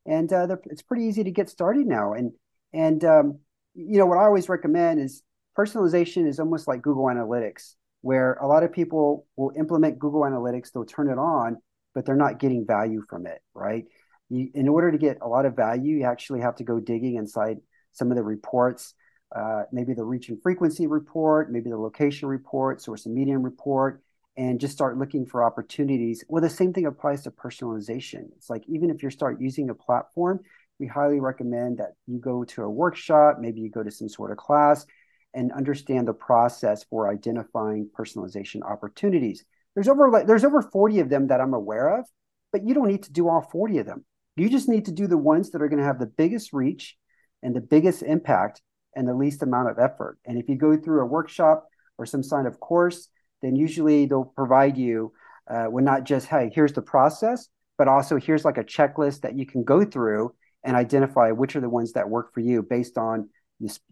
And 0.06 0.32
uh, 0.32 0.56
it's 0.66 0.82
pretty 0.82 1.06
easy 1.06 1.24
to 1.24 1.32
get 1.32 1.50
started 1.50 1.86
now. 1.88 2.14
And 2.14 2.32
and 2.74 3.04
um, 3.04 3.40
you 3.74 3.98
know 3.98 4.06
what 4.06 4.18
I 4.18 4.24
always 4.24 4.50
recommend 4.50 5.00
is 5.00 5.24
personalization 5.58 6.28
is 6.28 6.40
almost 6.40 6.68
like 6.68 6.82
Google 6.82 7.06
Analytics 7.06 7.76
where 8.02 8.34
a 8.36 8.48
lot 8.48 8.64
of 8.64 8.72
people 8.72 9.26
will 9.36 9.52
implement 9.58 10.00
Google 10.00 10.22
Analytics, 10.22 10.72
they'll 10.72 10.86
turn 10.86 11.10
it 11.10 11.18
on, 11.18 11.58
but 11.94 12.06
they're 12.06 12.16
not 12.16 12.40
getting 12.40 12.66
value 12.66 13.02
from 13.10 13.26
it, 13.26 13.42
right? 13.54 13.86
You, 14.30 14.50
in 14.54 14.68
order 14.68 14.92
to 14.92 14.98
get 14.98 15.18
a 15.22 15.28
lot 15.28 15.46
of 15.46 15.56
value, 15.56 15.98
you 15.98 16.06
actually 16.06 16.42
have 16.42 16.56
to 16.58 16.64
go 16.64 16.80
digging 16.80 17.16
inside 17.16 17.58
some 17.92 18.12
of 18.12 18.18
the 18.18 18.24
reports, 18.24 18.94
uh, 19.36 19.64
maybe 19.72 19.94
the 19.94 20.04
reach 20.04 20.30
and 20.30 20.42
frequency 20.42 20.88
report, 20.88 21.52
maybe 21.52 21.70
the 21.70 21.78
location 21.78 22.30
report, 22.30 22.82
source 22.82 23.06
and 23.06 23.16
medium 23.16 23.44
report, 23.44 24.02
and 24.40 24.62
just 24.62 24.74
start 24.74 24.98
looking 24.98 25.26
for 25.26 25.44
opportunities. 25.44 26.24
Well, 26.30 26.42
the 26.42 26.50
same 26.50 26.72
thing 26.72 26.86
applies 26.86 27.24
to 27.24 27.32
personalization. 27.32 28.30
It's 28.38 28.50
like 28.50 28.64
even 28.70 28.90
if 28.90 29.04
you 29.04 29.10
start 29.10 29.42
using 29.42 29.70
a 29.70 29.76
platform, 29.76 30.40
we 30.80 30.88
highly 30.88 31.20
recommend 31.20 31.80
that 31.80 31.96
you 32.08 32.20
go 32.20 32.46
to 32.46 32.64
a 32.64 32.70
workshop, 32.70 33.40
maybe 33.42 33.60
you 33.60 33.70
go 33.70 33.84
to 33.84 33.92
some 33.92 34.08
sort 34.08 34.32
of 34.32 34.38
class, 34.38 34.86
and 35.34 35.52
understand 35.52 36.08
the 36.08 36.14
process 36.14 36.86
for 36.86 37.12
identifying 37.12 37.90
personalization 38.00 38.62
opportunities. 38.64 39.44
There's 39.76 39.90
over 39.90 40.10
like, 40.10 40.26
there's 40.26 40.46
over 40.46 40.62
40 40.62 41.02
of 41.02 41.10
them 41.10 41.28
that 41.28 41.42
I'm 41.42 41.54
aware 41.54 42.00
of, 42.00 42.06
but 42.54 42.66
you 42.66 42.74
don't 42.74 42.88
need 42.88 43.04
to 43.04 43.12
do 43.12 43.28
all 43.28 43.42
40 43.42 43.80
of 43.80 43.88
them. 43.88 44.06
You 44.38 44.50
just 44.50 44.70
need 44.70 44.86
to 44.86 44.94
do 44.94 45.08
the 45.08 45.18
ones 45.18 45.50
that 45.50 45.62
are 45.62 45.68
going 45.68 45.80
to 45.82 45.86
have 45.86 46.00
the 46.00 46.06
biggest 46.06 46.54
reach 46.54 46.96
and 47.44 47.54
the 47.54 47.60
biggest 47.62 48.04
impact 48.04 48.62
and 48.96 49.06
the 49.06 49.14
least 49.14 49.44
amount 49.44 49.70
of 49.70 49.80
effort. 49.80 50.18
And 50.26 50.38
if 50.38 50.48
you 50.48 50.56
go 50.56 50.78
through 50.78 51.02
a 51.02 51.06
workshop 51.06 51.68
or 51.98 52.06
some 52.06 52.24
kind 52.24 52.48
of 52.48 52.62
course, 52.62 53.10
then 53.42 53.56
usually 53.56 54.06
they'll 54.06 54.26
provide 54.26 54.78
you 54.78 55.14
uh, 55.50 55.66
with 55.70 55.84
not 55.84 56.04
just 56.04 56.28
hey 56.28 56.52
here's 56.54 56.74
the 56.74 56.82
process, 56.82 57.48
but 57.78 57.88
also 57.88 58.18
here's 58.18 58.46
like 58.46 58.58
a 58.58 58.64
checklist 58.64 59.22
that 59.22 59.38
you 59.38 59.46
can 59.46 59.64
go 59.64 59.84
through 59.84 60.34
and 60.64 60.76
identify 60.76 61.32
which 61.32 61.56
are 61.56 61.62
the 61.62 61.70
ones 61.70 61.94
that 61.94 62.10
work 62.10 62.34
for 62.34 62.42
you 62.42 62.62
based 62.62 62.98
on 62.98 63.30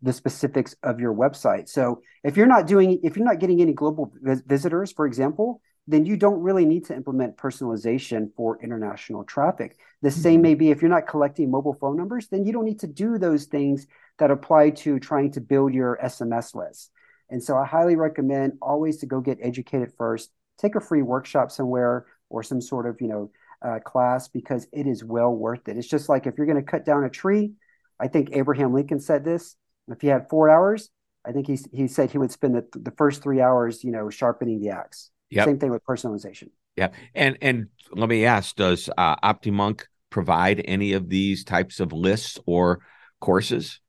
the 0.02 0.14
specifics 0.14 0.76
of 0.84 1.00
your 1.00 1.14
website. 1.14 1.68
So 1.68 2.02
if 2.24 2.38
you're 2.38 2.48
not 2.48 2.68
doing, 2.68 3.00
if 3.04 3.18
you're 3.18 3.26
not 3.26 3.40
getting 3.40 3.62
any 3.62 3.74
global 3.74 4.14
vis- 4.22 4.42
visitors, 4.46 4.94
for 4.94 5.06
example, 5.06 5.62
then 5.88 6.06
you 6.06 6.18
don't 6.18 6.42
really 6.42 6.66
need 6.66 6.86
to 6.86 6.96
implement 6.96 7.38
personalization 7.38 8.30
for 8.36 8.62
international 8.62 9.24
traffic. 9.24 9.78
The 10.02 10.10
mm-hmm. 10.10 10.22
same 10.22 10.42
may 10.42 10.54
be 10.54 10.70
if 10.70 10.82
you're 10.82 10.92
not 10.92 11.08
collecting 11.08 11.52
mobile 11.52 11.74
phone 11.74 11.98
numbers, 11.98 12.28
then 12.28 12.46
you 12.46 12.54
don't 12.54 12.66
need 12.66 12.80
to 12.82 12.88
do 12.88 13.18
those 13.18 13.46
things 13.46 13.88
that 14.20 14.32
apply 14.32 14.72
to 14.72 15.00
trying 15.00 15.32
to 15.32 15.42
build 15.42 15.74
your 15.74 16.00
SMS 16.04 16.56
list. 16.56 16.92
And 17.30 17.44
so 17.44 17.58
I 17.58 17.66
highly 17.66 17.96
recommend 17.96 18.54
always 18.62 18.98
to 18.98 19.06
go 19.06 19.20
get 19.20 19.40
educated 19.42 19.92
first, 19.98 20.32
take 20.58 20.76
a 20.76 20.80
free 20.80 21.02
workshop 21.02 21.52
somewhere 21.52 22.06
or 22.30 22.44
some 22.44 22.62
sort 22.62 22.88
of, 22.88 23.02
you 23.02 23.08
know, 23.08 23.32
uh, 23.62 23.80
class 23.80 24.28
because 24.28 24.68
it 24.72 24.88
is 24.88 25.04
well 25.04 25.32
worth 25.32 25.68
it. 25.68 25.78
It's 25.78 25.88
just 25.88 26.10
like 26.10 26.28
if 26.28 26.38
you're 26.38 26.46
going 26.48 26.64
to 26.64 26.72
cut 26.72 26.86
down 26.86 27.04
a 27.04 27.10
tree, 27.10 27.54
I 28.00 28.08
think 28.08 28.30
Abraham 28.34 28.74
Lincoln 28.74 29.00
said 29.00 29.24
this. 29.24 29.56
If 29.90 30.02
he 30.02 30.08
had 30.08 30.30
four 30.30 30.50
hours, 30.50 30.90
I 31.26 31.32
think 31.32 31.48
he 31.48 31.58
he 31.72 31.88
said 31.88 32.12
he 32.12 32.18
would 32.18 32.32
spend 32.32 32.56
the, 32.56 32.66
the 32.74 32.92
first 32.92 33.24
three 33.24 33.42
hours, 33.42 33.84
you 33.84 33.92
know, 33.92 34.10
sharpening 34.10 34.60
the 34.62 34.70
axe. 34.70 35.10
Yep. 35.30 35.46
Same 35.46 35.60
thing 35.60 35.72
with 35.72 35.84
personalization. 35.84 36.50
Yeah, 36.76 36.90
and 37.16 37.38
and 37.42 37.68
let 37.92 38.10
me 38.10 38.26
ask: 38.26 38.56
Does 38.56 38.90
uh, 38.98 39.16
OptiMonk 39.18 39.84
provide 40.10 40.62
any 40.66 40.94
of 40.94 41.10
these 41.10 41.44
types 41.44 41.80
of 41.80 41.92
lists 41.92 42.38
or 42.46 42.80
courses? 43.20 43.80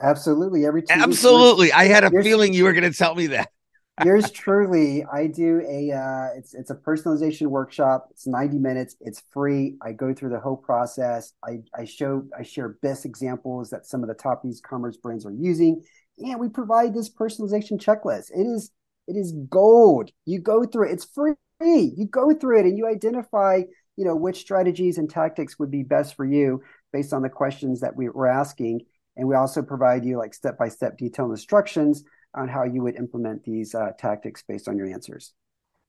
Absolutely, 0.00 0.64
every 0.64 0.84
absolutely. 0.88 1.72
I 1.72 1.84
had 1.84 2.04
a 2.04 2.10
feeling 2.22 2.54
you 2.54 2.64
were 2.64 2.72
going 2.72 2.90
to 2.90 2.96
tell 2.96 3.14
me 3.14 3.28
that. 3.28 3.50
Yours 4.04 4.30
truly 4.30 5.04
i 5.12 5.26
do 5.26 5.60
a 5.68 5.90
uh, 5.90 6.28
it's 6.36 6.54
it's 6.54 6.70
a 6.70 6.74
personalization 6.76 7.48
workshop. 7.48 8.06
It's 8.12 8.28
90 8.28 8.58
minutes. 8.58 8.94
It's 9.00 9.22
free. 9.32 9.76
I 9.82 9.92
go 9.92 10.14
through 10.14 10.30
the 10.30 10.38
whole 10.38 10.56
process. 10.56 11.32
I 11.44 11.62
i 11.76 11.84
show 11.84 12.24
i 12.38 12.44
share 12.44 12.78
best 12.80 13.04
examples 13.04 13.70
that 13.70 13.86
some 13.86 14.02
of 14.02 14.08
the 14.08 14.14
top 14.14 14.42
e-commerce 14.44 14.96
brands 14.96 15.26
are 15.26 15.32
using. 15.32 15.82
And 16.18 16.38
we 16.38 16.48
provide 16.48 16.94
this 16.94 17.12
personalization 17.12 17.72
checklist. 17.82 18.30
It 18.30 18.46
is 18.46 18.70
it 19.08 19.16
is 19.16 19.32
gold. 19.50 20.10
You 20.26 20.40
go 20.40 20.64
through 20.64 20.90
it. 20.90 20.92
It's 20.92 21.04
free. 21.04 21.34
You 21.60 22.06
go 22.08 22.32
through 22.34 22.60
it 22.60 22.66
and 22.66 22.78
you 22.78 22.86
identify 22.86 23.62
you 23.96 24.04
know 24.04 24.14
which 24.14 24.38
strategies 24.38 24.98
and 24.98 25.10
tactics 25.10 25.58
would 25.58 25.72
be 25.72 25.82
best 25.82 26.14
for 26.14 26.24
you 26.24 26.62
based 26.92 27.12
on 27.12 27.22
the 27.22 27.28
questions 27.28 27.80
that 27.80 27.96
we 27.96 28.08
were 28.08 28.28
asking 28.28 28.82
and 29.18 29.28
we 29.28 29.34
also 29.34 29.60
provide 29.60 30.04
you 30.04 30.16
like 30.16 30.32
step-by-step 30.32 30.96
detailed 30.96 31.32
instructions 31.32 32.04
on 32.34 32.48
how 32.48 32.64
you 32.64 32.82
would 32.82 32.96
implement 32.96 33.44
these 33.44 33.74
uh, 33.74 33.90
tactics 33.98 34.42
based 34.46 34.68
on 34.68 34.78
your 34.78 34.86
answers. 34.86 35.34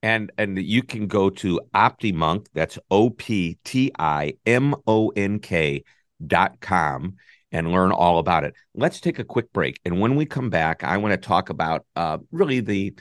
And 0.02 0.32
and 0.38 0.58
you 0.58 0.82
can 0.82 1.08
go 1.08 1.30
to 1.30 1.60
OptiMonk, 1.76 2.48
that's 2.54 2.80
O 2.90 3.10
P 3.10 3.58
T 3.66 3.92
I 4.00 4.34
M 4.46 4.74
O 4.88 5.10
N 5.10 5.40
K 5.40 5.84
dot 6.26 6.62
com 6.62 7.16
and 7.52 7.72
learn 7.72 7.92
all 7.92 8.20
about 8.20 8.46
it. 8.46 8.54
Let's 8.74 9.02
take 9.02 9.20
a 9.20 9.26
quick 9.26 9.52
break. 9.52 9.80
And 9.84 10.00
when 10.00 10.16
we 10.16 10.26
come 10.26 10.50
back, 10.50 10.84
I 10.84 10.98
want 10.98 11.12
to 11.14 11.28
talk 11.28 11.50
about 11.50 11.86
uh, 11.96 12.20
really 12.32 12.62
the 12.62 12.94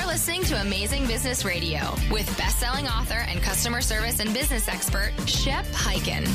Listening 0.09 0.43
to 0.45 0.59
Amazing 0.59 1.05
Business 1.05 1.45
Radio 1.45 1.93
with 2.09 2.35
best-selling 2.35 2.87
author 2.87 3.19
and 3.27 3.39
customer 3.43 3.79
service 3.79 4.19
and 4.19 4.33
business 4.33 4.67
expert 4.67 5.13
Shep 5.27 5.65
Hyken. 5.67 6.27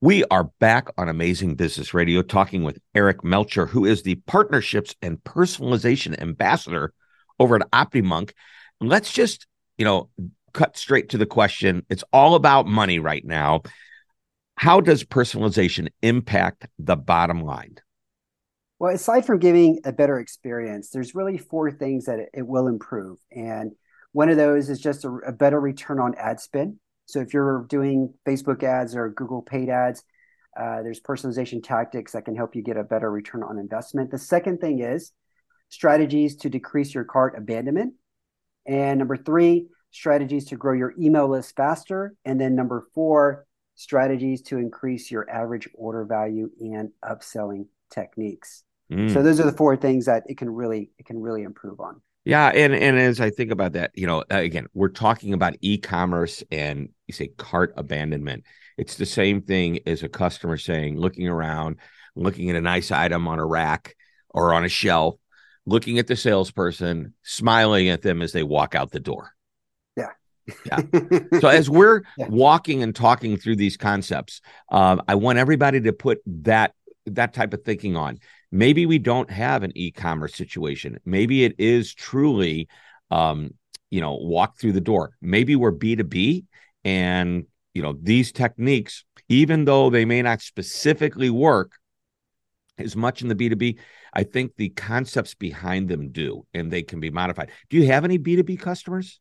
We 0.00 0.24
are 0.30 0.44
back 0.60 0.88
on 0.96 1.10
Amazing 1.10 1.56
Business 1.56 1.92
Radio 1.92 2.22
talking 2.22 2.62
with 2.62 2.78
Eric 2.94 3.18
Melchor, 3.18 3.68
who 3.68 3.84
is 3.84 4.02
the 4.02 4.14
partnerships 4.26 4.96
and 5.02 5.22
personalization 5.24 6.18
ambassador 6.22 6.94
over 7.38 7.56
at 7.56 7.70
OptiMonk. 7.70 8.32
Let's 8.80 9.12
just, 9.12 9.46
you 9.76 9.84
know, 9.84 10.08
cut 10.54 10.78
straight 10.78 11.10
to 11.10 11.18
the 11.18 11.26
question. 11.26 11.84
It's 11.90 12.04
all 12.14 12.34
about 12.34 12.66
money 12.66 12.98
right 12.98 13.26
now. 13.26 13.60
How 14.56 14.80
does 14.80 15.04
personalization 15.04 15.88
impact 16.00 16.66
the 16.78 16.96
bottom 16.96 17.42
line? 17.42 17.76
Well, 18.82 18.92
aside 18.92 19.24
from 19.24 19.38
giving 19.38 19.78
a 19.84 19.92
better 19.92 20.18
experience, 20.18 20.90
there's 20.90 21.14
really 21.14 21.38
four 21.38 21.70
things 21.70 22.06
that 22.06 22.18
it, 22.18 22.30
it 22.34 22.44
will 22.44 22.66
improve. 22.66 23.18
And 23.30 23.76
one 24.10 24.28
of 24.28 24.36
those 24.36 24.68
is 24.68 24.80
just 24.80 25.04
a, 25.04 25.08
a, 25.24 25.30
better 25.30 25.60
return 25.60 26.00
on 26.00 26.16
ad 26.16 26.40
spend. 26.40 26.78
So 27.06 27.20
if 27.20 27.32
you're 27.32 27.64
doing 27.68 28.12
Facebook 28.26 28.64
ads 28.64 28.96
or 28.96 29.10
Google 29.10 29.40
paid 29.40 29.68
ads, 29.68 30.02
uh, 30.58 30.82
there's 30.82 31.00
personalization 31.00 31.62
tactics 31.62 32.10
that 32.10 32.24
can 32.24 32.34
help 32.34 32.56
you 32.56 32.62
get 32.62 32.76
a 32.76 32.82
better 32.82 33.08
return 33.08 33.44
on 33.44 33.56
investment. 33.56 34.10
The 34.10 34.18
second 34.18 34.60
thing 34.60 34.80
is 34.80 35.12
strategies 35.68 36.34
to 36.38 36.50
decrease 36.50 36.92
your 36.92 37.04
cart 37.04 37.34
abandonment. 37.38 37.94
And 38.66 38.98
number 38.98 39.16
three, 39.16 39.68
strategies 39.92 40.46
to 40.46 40.56
grow 40.56 40.72
your 40.72 40.92
email 41.00 41.28
list 41.28 41.54
faster. 41.54 42.16
And 42.24 42.40
then 42.40 42.56
number 42.56 42.88
four, 42.96 43.46
strategies 43.76 44.42
to 44.42 44.58
increase 44.58 45.08
your 45.08 45.30
average 45.30 45.68
order 45.72 46.04
value 46.04 46.50
and 46.58 46.90
upselling 47.04 47.66
techniques. 47.88 48.64
Mm. 48.90 49.12
So 49.12 49.22
those 49.22 49.40
are 49.40 49.50
the 49.50 49.56
four 49.56 49.76
things 49.76 50.06
that 50.06 50.24
it 50.26 50.38
can 50.38 50.50
really 50.50 50.90
it 50.98 51.06
can 51.06 51.20
really 51.20 51.42
improve 51.42 51.80
on. 51.80 52.00
Yeah, 52.24 52.48
and 52.48 52.72
and 52.72 52.98
as 52.98 53.20
I 53.20 53.30
think 53.30 53.50
about 53.50 53.72
that, 53.72 53.90
you 53.94 54.06
know, 54.06 54.22
again, 54.30 54.66
we're 54.74 54.90
talking 54.90 55.34
about 55.34 55.56
e-commerce 55.60 56.44
and 56.52 56.88
you 57.06 57.14
say 57.14 57.28
cart 57.36 57.74
abandonment. 57.76 58.44
It's 58.78 58.96
the 58.96 59.06
same 59.06 59.42
thing 59.42 59.80
as 59.86 60.02
a 60.02 60.08
customer 60.08 60.56
saying, 60.56 60.98
looking 60.98 61.28
around, 61.28 61.76
looking 62.14 62.48
at 62.48 62.56
a 62.56 62.60
nice 62.60 62.90
item 62.92 63.26
on 63.26 63.38
a 63.38 63.46
rack 63.46 63.96
or 64.30 64.54
on 64.54 64.64
a 64.64 64.68
shelf, 64.68 65.16
looking 65.66 65.98
at 65.98 66.06
the 66.06 66.16
salesperson, 66.16 67.14
smiling 67.22 67.88
at 67.88 68.02
them 68.02 68.22
as 68.22 68.32
they 68.32 68.44
walk 68.44 68.74
out 68.74 68.92
the 68.92 69.00
door. 69.00 69.32
Yeah. 69.96 70.10
yeah. 70.64 70.80
So 71.40 71.48
as 71.48 71.68
we're 71.68 72.02
yeah. 72.16 72.28
walking 72.28 72.82
and 72.84 72.94
talking 72.94 73.36
through 73.36 73.56
these 73.56 73.76
concepts, 73.76 74.40
um, 74.70 75.02
I 75.08 75.16
want 75.16 75.38
everybody 75.38 75.80
to 75.80 75.92
put 75.92 76.18
that 76.26 76.74
that 77.06 77.34
type 77.34 77.52
of 77.52 77.64
thinking 77.64 77.96
on 77.96 78.20
maybe 78.52 78.86
we 78.86 78.98
don't 78.98 79.30
have 79.30 79.64
an 79.64 79.72
e-commerce 79.74 80.34
situation. 80.34 81.00
Maybe 81.04 81.44
it 81.44 81.54
is 81.58 81.92
truly 81.92 82.68
um 83.10 83.50
you 83.90 84.00
know 84.00 84.14
walk 84.14 84.58
through 84.58 84.72
the 84.72 84.80
door. 84.80 85.16
Maybe 85.20 85.56
we're 85.56 85.72
b2b 85.72 86.44
and 86.84 87.46
you 87.74 87.82
know 87.82 87.94
these 88.00 88.30
techniques 88.32 89.04
even 89.28 89.64
though 89.64 89.90
they 89.90 90.04
may 90.04 90.22
not 90.22 90.42
specifically 90.42 91.30
work 91.30 91.72
as 92.78 92.96
much 92.96 93.22
in 93.22 93.28
the 93.28 93.34
b2b 93.34 93.78
i 94.14 94.22
think 94.22 94.52
the 94.56 94.70
concepts 94.70 95.34
behind 95.34 95.88
them 95.88 96.10
do 96.10 96.44
and 96.54 96.70
they 96.70 96.82
can 96.82 97.00
be 97.00 97.10
modified. 97.10 97.50
Do 97.70 97.76
you 97.76 97.86
have 97.86 98.04
any 98.04 98.18
b2b 98.18 98.60
customers? 98.60 99.20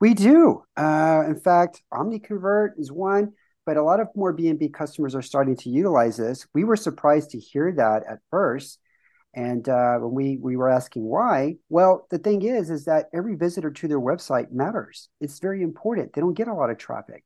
We 0.00 0.14
do. 0.14 0.62
Uh, 0.76 1.22
in 1.26 1.38
fact 1.38 1.82
omniconvert 1.92 2.70
is 2.78 2.90
one 2.90 3.32
but 3.64 3.76
a 3.76 3.82
lot 3.82 4.00
of 4.00 4.08
more 4.14 4.34
B2B 4.36 4.72
customers 4.72 5.14
are 5.14 5.22
starting 5.22 5.56
to 5.56 5.70
utilize 5.70 6.16
this. 6.16 6.46
We 6.54 6.64
were 6.64 6.76
surprised 6.76 7.30
to 7.30 7.38
hear 7.38 7.72
that 7.72 8.04
at 8.08 8.18
first. 8.30 8.78
And 9.34 9.66
uh, 9.68 9.98
when 9.98 10.14
we, 10.14 10.36
we 10.36 10.56
were 10.56 10.68
asking 10.68 11.04
why, 11.04 11.56
well, 11.68 12.06
the 12.10 12.18
thing 12.18 12.42
is, 12.42 12.68
is 12.68 12.84
that 12.84 13.08
every 13.14 13.34
visitor 13.34 13.70
to 13.70 13.88
their 13.88 14.00
website 14.00 14.52
matters. 14.52 15.08
It's 15.20 15.38
very 15.38 15.62
important. 15.62 16.12
They 16.12 16.20
don't 16.20 16.34
get 16.34 16.48
a 16.48 16.54
lot 16.54 16.70
of 16.70 16.76
traffic. 16.76 17.24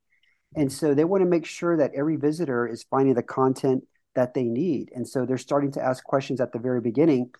And 0.54 0.72
so 0.72 0.94
they 0.94 1.04
want 1.04 1.22
to 1.22 1.28
make 1.28 1.46
sure 1.46 1.76
that 1.76 1.92
every 1.96 2.16
visitor 2.16 2.66
is 2.66 2.84
finding 2.84 3.14
the 3.14 3.22
content 3.22 3.84
that 4.14 4.34
they 4.34 4.44
need. 4.44 4.90
And 4.94 5.06
so 5.06 5.26
they're 5.26 5.38
starting 5.38 5.72
to 5.72 5.82
ask 5.82 6.04
questions 6.04 6.40
at 6.40 6.52
the 6.52 6.58
very 6.58 6.80
beginning. 6.80 7.30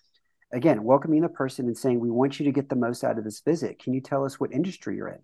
Again, 0.53 0.83
welcoming 0.83 1.21
the 1.21 1.29
person 1.29 1.65
and 1.65 1.77
saying, 1.77 1.99
We 1.99 2.11
want 2.11 2.39
you 2.39 2.45
to 2.45 2.51
get 2.51 2.69
the 2.69 2.75
most 2.75 3.03
out 3.03 3.17
of 3.17 3.23
this 3.23 3.41
visit. 3.41 3.79
Can 3.79 3.93
you 3.93 4.01
tell 4.01 4.25
us 4.25 4.39
what 4.39 4.53
industry 4.53 4.97
you're 4.97 5.09
in? 5.09 5.19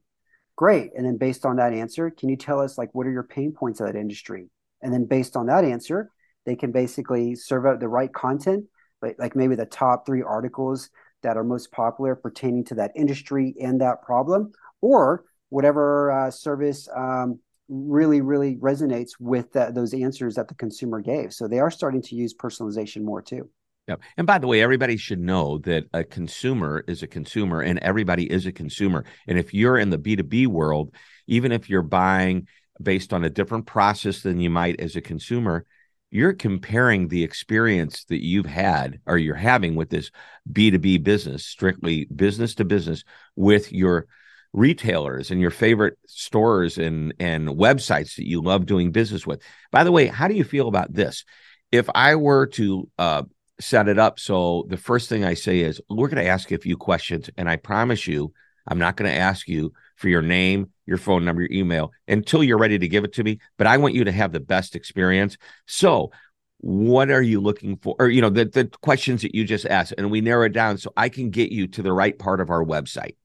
Great. 0.56 0.92
And 0.96 1.06
then 1.06 1.18
based 1.18 1.46
on 1.46 1.56
that 1.56 1.74
answer, 1.74 2.12
can 2.12 2.30
you 2.30 2.38
tell 2.38 2.60
us 2.60 2.78
like 2.78 2.90
what 2.94 3.08
are 3.08 3.12
your 3.12 3.24
pain 3.24 3.52
points 3.52 3.80
of 3.80 3.88
that 3.88 3.96
industry? 3.96 4.50
And 4.82 4.94
then 4.94 5.06
based 5.06 5.36
on 5.36 5.48
that 5.48 5.64
answer, 5.64 6.10
they 6.46 6.56
can 6.56 6.72
basically 6.72 7.36
serve 7.36 7.66
out 7.66 7.80
the 7.80 7.88
right 7.88 8.14
content, 8.14 8.66
like, 9.02 9.16
like 9.18 9.36
maybe 9.36 9.56
the 9.56 9.66
top 9.66 10.06
three 10.06 10.22
articles 10.22 10.90
that 11.24 11.38
are 11.38 11.44
most 11.44 11.72
popular 11.72 12.16
pertaining 12.16 12.66
to 12.66 12.76
that 12.76 12.92
industry 12.96 13.56
and 13.62 13.80
that 13.82 14.04
problem, 14.04 14.52
or 14.82 15.24
whatever 15.50 16.12
uh, 16.12 16.30
service 16.30 16.90
um, 16.96 17.40
really, 17.70 18.20
really 18.20 18.58
resonates 18.58 19.12
with 19.20 19.54
that, 19.54 19.74
those 19.74 19.94
answers 19.94 20.36
that 20.36 20.50
the 20.50 20.56
consumer 20.56 21.00
gave. 21.00 21.34
So 21.34 21.48
they 21.48 21.60
are 21.60 21.72
starting 21.72 22.02
to 22.04 22.16
use 22.16 22.34
personalization 22.34 23.04
more 23.04 23.22
too. 23.22 23.50
Yeah. 23.88 23.96
And 24.16 24.26
by 24.26 24.38
the 24.38 24.48
way, 24.48 24.62
everybody 24.62 24.96
should 24.96 25.20
know 25.20 25.58
that 25.60 25.86
a 25.94 26.06
consumer 26.06 26.86
is 26.88 27.04
a 27.04 27.08
consumer 27.08 27.62
and 27.62 27.80
everybody 27.80 28.32
is 28.32 28.46
a 28.46 28.52
consumer. 28.52 29.04
And 29.28 29.38
if 29.38 29.54
you're 29.54 29.78
in 29.78 29.90
the 29.90 29.98
B2B 29.98 30.48
world, 30.48 30.96
even 31.28 31.52
if 31.52 31.70
you're 31.70 31.82
buying 31.82 32.48
based 32.82 33.12
on 33.12 33.26
a 33.26 33.30
different 33.30 33.66
process 33.66 34.22
than 34.22 34.40
you 34.40 34.50
might 34.50 34.80
as 34.80 34.96
a 34.96 35.02
consumer, 35.02 35.66
you're 36.12 36.34
comparing 36.34 37.08
the 37.08 37.24
experience 37.24 38.06
that 38.06 38.24
you've 38.24 38.46
had 38.46 39.00
or 39.06 39.18
you're 39.18 39.36
having 39.36 39.76
with 39.76 39.90
this 39.90 40.12
B2B 40.50 41.04
business, 41.04 41.46
strictly 41.46 42.06
business 42.06 42.56
to 42.56 42.66
business, 42.66 43.04
with 43.36 43.74
your 43.74 44.06
retailers 44.54 45.32
and 45.32 45.42
your 45.42 45.50
favorite 45.50 45.98
stores 46.08 46.78
and, 46.78 47.16
and 47.20 47.50
websites 47.50 48.16
that 48.16 48.28
you 48.28 48.42
love 48.42 48.66
doing 48.66 48.92
business 48.92 49.28
with. 49.28 49.42
By 49.72 49.84
the 49.84 49.92
way, 49.92 50.08
how 50.08 50.28
do 50.28 50.36
you 50.36 50.44
feel 50.44 50.68
about 50.68 50.94
this? 50.94 51.26
If 51.72 51.90
I 51.96 52.16
were 52.16 52.46
to 52.48 52.88
uh, 53.00 53.24
set 53.60 53.88
it 53.88 54.00
up. 54.00 54.20
So 54.20 54.66
the 54.68 54.78
first 54.78 55.10
thing 55.10 55.24
I 55.24 55.34
say 55.34 55.60
is, 55.60 55.82
we're 55.90 56.08
going 56.08 56.24
to 56.24 56.30
ask 56.30 56.50
you 56.52 56.58
a 56.58 56.62
few 56.62 56.78
questions. 56.78 57.30
And 57.38 57.50
I 57.50 57.56
promise 57.56 58.08
you, 58.08 58.34
I'm 58.68 58.80
not 58.80 58.96
going 58.96 59.12
to 59.12 59.18
ask 59.18 59.48
you 59.48 59.74
for 59.96 60.10
your 60.10 60.22
name, 60.22 60.72
your 60.86 60.98
phone 60.98 61.26
number, 61.26 61.42
your 61.42 61.52
email 61.52 61.92
until 62.08 62.44
you're 62.44 62.58
ready 62.58 62.80
to 62.80 62.88
give 62.88 63.04
it 63.04 63.14
to 63.14 63.24
me. 63.24 63.40
But 63.58 63.68
I 63.68 63.78
want 63.78 63.94
you 63.94 64.06
to 64.06 64.12
have 64.12 64.32
the 64.32 64.40
best 64.40 64.76
experience. 64.76 65.38
So, 65.68 66.12
what 66.60 67.12
are 67.12 67.22
you 67.22 67.42
looking 67.42 67.76
for? 67.76 67.96
Or, 68.00 68.08
you 68.08 68.22
know, 68.22 68.30
the, 68.30 68.46
the 68.46 68.66
questions 68.82 69.22
that 69.24 69.36
you 69.36 69.44
just 69.44 69.66
asked, 69.66 69.94
and 69.98 70.10
we 70.10 70.22
narrow 70.22 70.46
it 70.46 70.54
down 70.54 70.78
so 70.78 70.94
I 70.96 71.10
can 71.10 71.30
get 71.30 71.52
you 71.52 71.68
to 71.68 71.82
the 71.82 71.92
right 71.92 72.18
part 72.18 72.40
of 72.40 72.50
our 72.50 72.64
website. 72.64 73.18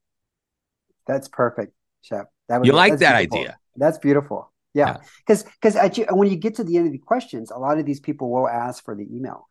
That's 1.07 1.29
perfect, 1.29 1.73
Shep. 2.01 2.29
That 2.49 2.59
was, 2.59 2.67
you 2.67 2.73
like 2.73 2.97
that 2.97 3.17
beautiful. 3.17 3.39
idea? 3.39 3.57
That's 3.77 3.97
beautiful. 3.97 4.51
Yeah, 4.73 4.97
because 5.25 5.45
yeah. 5.45 5.87
because 5.87 6.05
when 6.11 6.29
you 6.29 6.35
get 6.35 6.55
to 6.55 6.63
the 6.63 6.77
end 6.77 6.87
of 6.87 6.91
the 6.91 6.99
questions, 6.99 7.49
a 7.49 7.57
lot 7.57 7.79
of 7.79 7.85
these 7.85 7.99
people 7.99 8.29
will 8.29 8.47
ask 8.47 8.83
for 8.83 8.93
the 8.93 9.07
email 9.11 9.47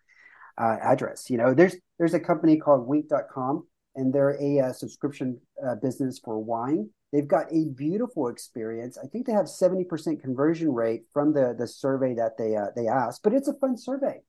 uh, 0.59 0.77
address. 0.83 1.31
You 1.31 1.39
know, 1.39 1.55
there's 1.55 1.77
there's 1.99 2.15
a 2.15 2.21
company 2.21 2.57
called 2.57 2.87
Winc.com, 2.87 3.67
and 3.97 4.13
they're 4.13 4.41
a 4.41 4.61
uh, 4.61 4.73
subscription 4.73 5.41
uh, 5.65 5.77
business 5.77 6.21
for 6.23 6.39
wine. 6.39 6.91
They've 7.13 7.27
got 7.27 7.47
a 7.51 7.69
beautiful 7.75 8.29
experience. 8.29 8.99
I 9.03 9.07
think 9.07 9.27
they 9.27 9.33
have 9.33 9.47
70% 9.47 10.21
conversion 10.21 10.73
rate 10.73 11.05
from 11.13 11.33
the 11.33 11.55
the 11.59 11.67
survey 11.67 12.15
that 12.15 12.37
they 12.37 12.57
uh, 12.57 12.67
they 12.77 12.89
asked, 12.89 13.23
but 13.23 13.33
it's 13.33 13.49
a 13.49 13.55
fun 13.55 13.77
survey. 13.77 14.21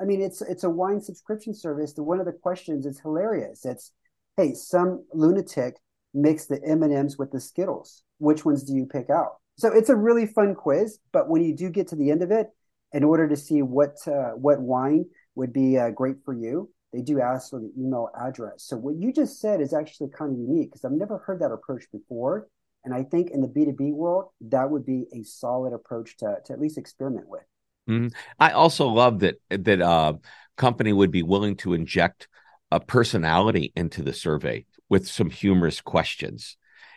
I 0.00 0.04
mean, 0.04 0.20
it's 0.20 0.42
it's 0.42 0.64
a 0.64 0.70
wine 0.70 1.00
subscription 1.00 1.54
service. 1.54 1.94
The 1.94 2.02
one 2.02 2.20
of 2.20 2.26
the 2.26 2.32
questions 2.32 2.84
is 2.84 3.00
hilarious. 3.00 3.64
It's, 3.64 3.92
hey, 4.36 4.52
some 4.54 5.04
lunatic 5.14 5.76
mixed 6.12 6.48
the 6.48 6.62
M 6.64 6.82
and 6.82 6.92
M's 6.92 7.16
with 7.16 7.30
the 7.30 7.40
Skittles. 7.40 8.02
Which 8.18 8.44
ones 8.44 8.62
do 8.64 8.74
you 8.74 8.86
pick 8.86 9.08
out? 9.10 9.36
So 9.58 9.72
it's 9.72 9.88
a 9.88 9.96
really 9.96 10.26
fun 10.26 10.54
quiz, 10.54 10.98
but 11.12 11.30
when 11.30 11.42
you 11.42 11.54
do 11.54 11.70
get 11.70 11.88
to 11.88 11.96
the 11.96 12.10
end 12.10 12.22
of 12.22 12.30
it, 12.30 12.48
in 12.92 13.04
order 13.04 13.26
to 13.28 13.36
see 13.36 13.62
what 13.62 13.96
uh, 14.06 14.30
what 14.32 14.60
wine 14.60 15.06
would 15.36 15.52
be 15.52 15.78
uh, 15.78 15.90
great 15.90 16.16
for 16.24 16.34
you, 16.34 16.70
they 16.92 17.02
do 17.02 17.20
ask 17.20 17.50
for 17.50 17.60
the 17.60 17.70
email 17.78 18.08
address. 18.18 18.64
So 18.64 18.76
what 18.76 18.96
you 18.96 19.12
just 19.12 19.40
said 19.40 19.60
is 19.60 19.72
actually 19.72 20.10
kind 20.10 20.32
of 20.32 20.38
unique 20.38 20.70
because 20.70 20.84
I've 20.84 20.92
never 20.92 21.18
heard 21.18 21.40
that 21.40 21.52
approach 21.52 21.84
before. 21.92 22.48
And 22.84 22.94
I 22.94 23.02
think 23.02 23.30
in 23.30 23.40
the 23.40 23.48
B2B 23.48 23.92
world, 23.92 24.30
that 24.40 24.70
would 24.70 24.86
be 24.86 25.06
a 25.12 25.22
solid 25.22 25.72
approach 25.72 26.16
to, 26.18 26.36
to 26.44 26.52
at 26.52 26.60
least 26.60 26.78
experiment 26.78 27.28
with. 27.28 27.42
Mm-hmm. 27.88 28.08
I 28.40 28.50
also 28.50 28.88
love 28.88 29.20
that 29.20 29.36
that 29.50 29.80
a 29.80 29.86
uh, 29.86 30.12
company 30.56 30.92
would 30.92 31.10
be 31.10 31.22
willing 31.22 31.56
to 31.56 31.74
inject 31.74 32.28
a 32.70 32.80
personality 32.80 33.72
into 33.76 34.02
the 34.02 34.12
survey 34.12 34.66
with 34.88 35.06
some 35.06 35.30
humorous 35.30 35.80
questions. 35.80 36.56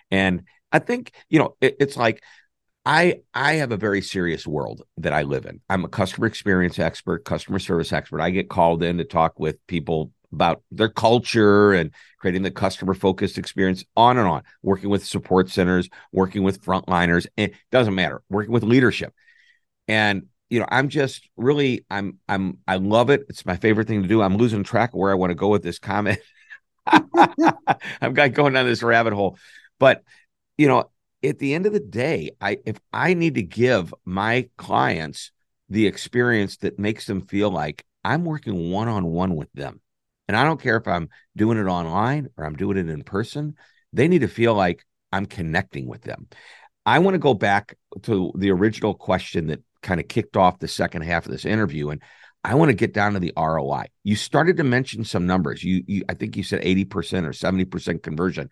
And 0.09 0.43
I 0.71 0.79
think, 0.79 1.11
you 1.29 1.39
know, 1.39 1.55
it, 1.61 1.75
it's 1.79 1.97
like 1.97 2.23
I 2.89 3.21
I 3.35 3.53
have 3.53 3.71
a 3.71 3.77
very 3.77 4.01
serious 4.01 4.47
world 4.47 4.81
that 4.97 5.13
I 5.13 5.21
live 5.21 5.45
in. 5.45 5.61
I'm 5.69 5.85
a 5.85 5.87
customer 5.87 6.25
experience 6.25 6.79
expert, 6.79 7.23
customer 7.23 7.59
service 7.59 7.93
expert. 7.93 8.19
I 8.19 8.31
get 8.31 8.49
called 8.49 8.81
in 8.81 8.97
to 8.97 9.03
talk 9.03 9.39
with 9.39 9.57
people 9.67 10.11
about 10.33 10.63
their 10.71 10.89
culture 10.89 11.71
and 11.71 11.91
creating 12.17 12.41
the 12.41 12.49
customer 12.49 12.95
focused 12.95 13.37
experience 13.37 13.85
on 13.95 14.17
and 14.17 14.27
on, 14.27 14.41
working 14.63 14.89
with 14.89 15.05
support 15.05 15.51
centers, 15.51 15.87
working 16.11 16.41
with 16.41 16.63
frontliners, 16.63 17.27
it 17.37 17.53
doesn't 17.71 17.93
matter, 17.93 18.23
working 18.27 18.51
with 18.53 18.63
leadership. 18.63 19.13
And 19.87 20.23
you 20.49 20.59
know, 20.59 20.65
I'm 20.67 20.89
just 20.89 21.29
really 21.37 21.85
I'm 21.91 22.17
I'm 22.27 22.57
I 22.67 22.77
love 22.77 23.11
it. 23.11 23.21
It's 23.29 23.45
my 23.45 23.57
favorite 23.57 23.87
thing 23.87 24.01
to 24.01 24.07
do. 24.07 24.23
I'm 24.23 24.37
losing 24.37 24.63
track 24.63 24.93
of 24.93 24.99
where 24.99 25.11
I 25.11 25.15
want 25.15 25.29
to 25.29 25.35
go 25.35 25.49
with 25.49 25.61
this 25.61 25.77
comment. 25.77 26.17
I've 26.87 28.15
got 28.15 28.33
going 28.33 28.53
down 28.53 28.65
this 28.65 28.81
rabbit 28.81 29.13
hole. 29.13 29.37
But 29.77 30.01
you 30.57 30.67
know, 30.67 30.89
at 31.23 31.39
the 31.39 31.53
end 31.53 31.65
of 31.65 31.73
the 31.73 31.79
day, 31.79 32.31
I 32.39 32.59
if 32.65 32.79
I 32.93 33.13
need 33.13 33.35
to 33.35 33.43
give 33.43 33.93
my 34.05 34.49
clients 34.57 35.31
the 35.69 35.87
experience 35.87 36.57
that 36.57 36.79
makes 36.79 37.05
them 37.05 37.21
feel 37.21 37.51
like 37.51 37.85
I'm 38.03 38.25
working 38.25 38.71
one 38.71 38.87
on 38.87 39.05
one 39.05 39.35
with 39.35 39.51
them. 39.53 39.81
And 40.27 40.37
I 40.37 40.43
don't 40.43 40.61
care 40.61 40.77
if 40.77 40.87
I'm 40.87 41.09
doing 41.35 41.57
it 41.57 41.65
online 41.65 42.29
or 42.37 42.45
I'm 42.45 42.55
doing 42.55 42.77
it 42.77 42.89
in 42.89 43.03
person, 43.03 43.55
they 43.93 44.07
need 44.07 44.21
to 44.21 44.27
feel 44.27 44.53
like 44.53 44.85
I'm 45.11 45.25
connecting 45.25 45.87
with 45.87 46.01
them. 46.03 46.27
I 46.85 46.99
want 46.99 47.15
to 47.15 47.19
go 47.19 47.33
back 47.33 47.75
to 48.03 48.31
the 48.35 48.51
original 48.51 48.93
question 48.93 49.47
that 49.47 49.61
kind 49.81 49.99
of 49.99 50.07
kicked 50.07 50.37
off 50.37 50.59
the 50.59 50.67
second 50.67 51.03
half 51.03 51.25
of 51.25 51.31
this 51.31 51.45
interview. 51.45 51.89
And 51.89 52.01
I 52.43 52.55
want 52.55 52.69
to 52.69 52.75
get 52.75 52.93
down 52.93 53.13
to 53.13 53.19
the 53.19 53.33
ROI. 53.35 53.85
You 54.03 54.15
started 54.15 54.57
to 54.57 54.63
mention 54.63 55.03
some 55.03 55.27
numbers. 55.27 55.63
You, 55.63 55.83
you 55.85 56.03
I 56.07 56.13
think 56.13 56.37
you 56.37 56.43
said 56.43 56.61
80% 56.61 57.25
or 57.25 57.31
70% 57.31 58.01
conversion. 58.01 58.49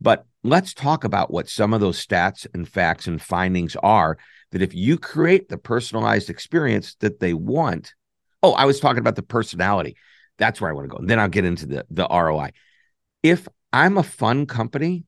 But 0.00 0.26
let's 0.44 0.74
talk 0.74 1.04
about 1.04 1.30
what 1.30 1.48
some 1.48 1.74
of 1.74 1.80
those 1.80 2.04
stats 2.04 2.46
and 2.54 2.68
facts 2.68 3.06
and 3.06 3.20
findings 3.20 3.76
are 3.76 4.18
that 4.52 4.62
if 4.62 4.74
you 4.74 4.98
create 4.98 5.48
the 5.48 5.58
personalized 5.58 6.30
experience 6.30 6.94
that 7.00 7.20
they 7.20 7.34
want, 7.34 7.94
oh, 8.42 8.52
I 8.52 8.64
was 8.64 8.80
talking 8.80 9.00
about 9.00 9.16
the 9.16 9.22
personality. 9.22 9.96
That's 10.38 10.60
where 10.60 10.70
I 10.70 10.72
want 10.72 10.84
to 10.84 10.88
go. 10.88 10.98
And 10.98 11.10
then 11.10 11.18
I'll 11.18 11.28
get 11.28 11.44
into 11.44 11.66
the, 11.66 11.86
the 11.90 12.06
ROI. 12.08 12.50
If 13.22 13.48
I'm 13.72 13.98
a 13.98 14.02
fun 14.02 14.46
company, 14.46 15.04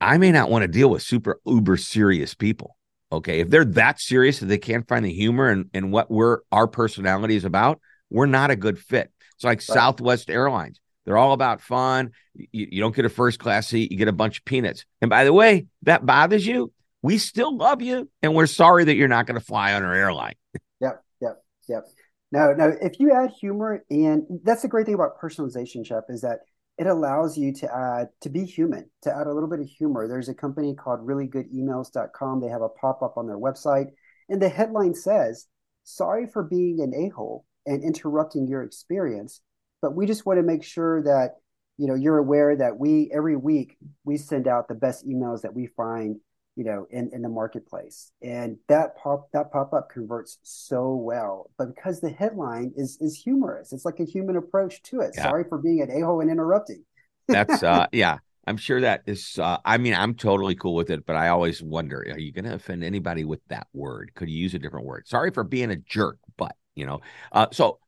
I 0.00 0.18
may 0.18 0.32
not 0.32 0.50
want 0.50 0.62
to 0.62 0.68
deal 0.68 0.90
with 0.90 1.02
super 1.02 1.40
uber 1.46 1.76
serious 1.76 2.34
people. 2.34 2.76
Okay. 3.10 3.40
If 3.40 3.50
they're 3.50 3.64
that 3.64 4.00
serious 4.00 4.40
that 4.40 4.46
they 4.46 4.58
can't 4.58 4.86
find 4.86 5.04
the 5.04 5.12
humor 5.12 5.48
and, 5.48 5.70
and 5.72 5.92
what 5.92 6.10
we're 6.10 6.40
our 6.50 6.66
personality 6.66 7.36
is 7.36 7.44
about, 7.44 7.80
we're 8.10 8.26
not 8.26 8.50
a 8.50 8.56
good 8.56 8.78
fit. 8.78 9.10
It's 9.34 9.44
like 9.44 9.58
right. 9.58 9.62
Southwest 9.62 10.30
Airlines. 10.30 10.80
They're 11.04 11.18
all 11.18 11.32
about 11.32 11.60
fun. 11.60 12.12
You, 12.34 12.68
you 12.70 12.80
don't 12.80 12.94
get 12.94 13.04
a 13.04 13.10
first 13.10 13.38
class 13.38 13.68
seat, 13.68 13.90
you 13.90 13.98
get 13.98 14.08
a 14.08 14.12
bunch 14.12 14.38
of 14.38 14.44
peanuts. 14.44 14.84
And 15.00 15.10
by 15.10 15.24
the 15.24 15.32
way, 15.32 15.66
that 15.82 16.06
bothers 16.06 16.46
you. 16.46 16.72
We 17.02 17.18
still 17.18 17.56
love 17.56 17.82
you, 17.82 18.08
and 18.22 18.34
we're 18.34 18.46
sorry 18.46 18.84
that 18.84 18.94
you're 18.94 19.08
not 19.08 19.26
going 19.26 19.38
to 19.38 19.44
fly 19.44 19.74
on 19.74 19.82
our 19.82 19.92
airline. 19.92 20.34
Yep, 20.80 21.02
yep, 21.20 21.44
yep. 21.68 21.84
No, 22.30 22.52
no. 22.52 22.76
if 22.80 23.00
you 23.00 23.12
add 23.12 23.30
humor, 23.30 23.84
and 23.90 24.22
that's 24.44 24.62
the 24.62 24.68
great 24.68 24.86
thing 24.86 24.94
about 24.94 25.20
personalization, 25.20 25.84
Shep, 25.84 26.04
is 26.08 26.20
that 26.22 26.40
it 26.78 26.86
allows 26.86 27.36
you 27.36 27.52
to 27.52 27.74
add 27.74 28.08
to 28.22 28.30
be 28.30 28.44
human, 28.44 28.88
to 29.02 29.14
add 29.14 29.26
a 29.26 29.32
little 29.32 29.48
bit 29.48 29.60
of 29.60 29.66
humor. 29.66 30.08
There's 30.08 30.28
a 30.28 30.34
company 30.34 30.74
called 30.74 31.06
ReallyGoodEmails.com. 31.06 32.40
They 32.40 32.48
have 32.48 32.62
a 32.62 32.68
pop 32.68 33.02
up 33.02 33.18
on 33.18 33.26
their 33.26 33.38
website, 33.38 33.88
and 34.28 34.40
the 34.40 34.48
headline 34.48 34.94
says, 34.94 35.46
"Sorry 35.84 36.26
for 36.26 36.42
being 36.42 36.80
an 36.80 36.94
a 36.94 37.08
hole 37.10 37.44
and 37.66 37.82
interrupting 37.82 38.46
your 38.46 38.62
experience." 38.62 39.42
But 39.82 39.94
we 39.94 40.06
just 40.06 40.24
want 40.24 40.38
to 40.38 40.42
make 40.42 40.62
sure 40.62 41.02
that 41.02 41.36
you 41.76 41.86
know 41.86 41.94
you're 41.94 42.18
aware 42.18 42.56
that 42.56 42.78
we 42.78 43.10
every 43.12 43.36
week 43.36 43.76
we 44.04 44.16
send 44.16 44.48
out 44.48 44.68
the 44.68 44.74
best 44.74 45.06
emails 45.06 45.42
that 45.42 45.52
we 45.52 45.66
find 45.66 46.16
you 46.56 46.64
know 46.64 46.86
in, 46.90 47.10
in 47.12 47.22
the 47.22 47.28
marketplace. 47.28 48.12
And 48.22 48.58
that 48.68 48.96
pop 48.96 49.28
that 49.32 49.50
pop-up 49.52 49.90
converts 49.90 50.38
so 50.42 50.94
well 50.94 51.50
but 51.58 51.74
because 51.74 52.00
the 52.00 52.10
headline 52.10 52.72
is 52.76 52.98
is 53.00 53.16
humorous. 53.16 53.72
It's 53.72 53.84
like 53.84 54.00
a 54.00 54.04
human 54.04 54.36
approach 54.36 54.82
to 54.84 55.00
it. 55.00 55.12
Yeah. 55.16 55.24
sorry 55.24 55.44
for 55.48 55.58
being 55.58 55.82
an 55.82 55.90
a-hole 55.90 56.20
and 56.20 56.30
interrupting. 56.30 56.84
That's 57.28 57.62
uh 57.62 57.86
yeah 57.92 58.18
i'm 58.46 58.56
sure 58.56 58.80
that 58.80 59.02
is 59.06 59.38
uh 59.38 59.58
i 59.64 59.78
mean 59.78 59.94
i'm 59.94 60.14
totally 60.14 60.56
cool 60.56 60.74
with 60.74 60.90
it 60.90 61.06
but 61.06 61.14
i 61.14 61.28
always 61.28 61.62
wonder 61.62 62.04
are 62.10 62.18
you 62.18 62.32
going 62.32 62.44
to 62.44 62.54
offend 62.54 62.82
anybody 62.82 63.24
with 63.24 63.40
that 63.48 63.68
word? 63.72 64.10
Could 64.14 64.28
you 64.28 64.36
use 64.36 64.54
a 64.54 64.58
different 64.58 64.86
word? 64.86 65.06
Sorry 65.06 65.30
for 65.30 65.44
being 65.44 65.70
a 65.70 65.76
jerk 65.76 66.18
but 66.36 66.54
you 66.74 66.86
know 66.86 67.00
uh 67.32 67.46
so 67.52 67.78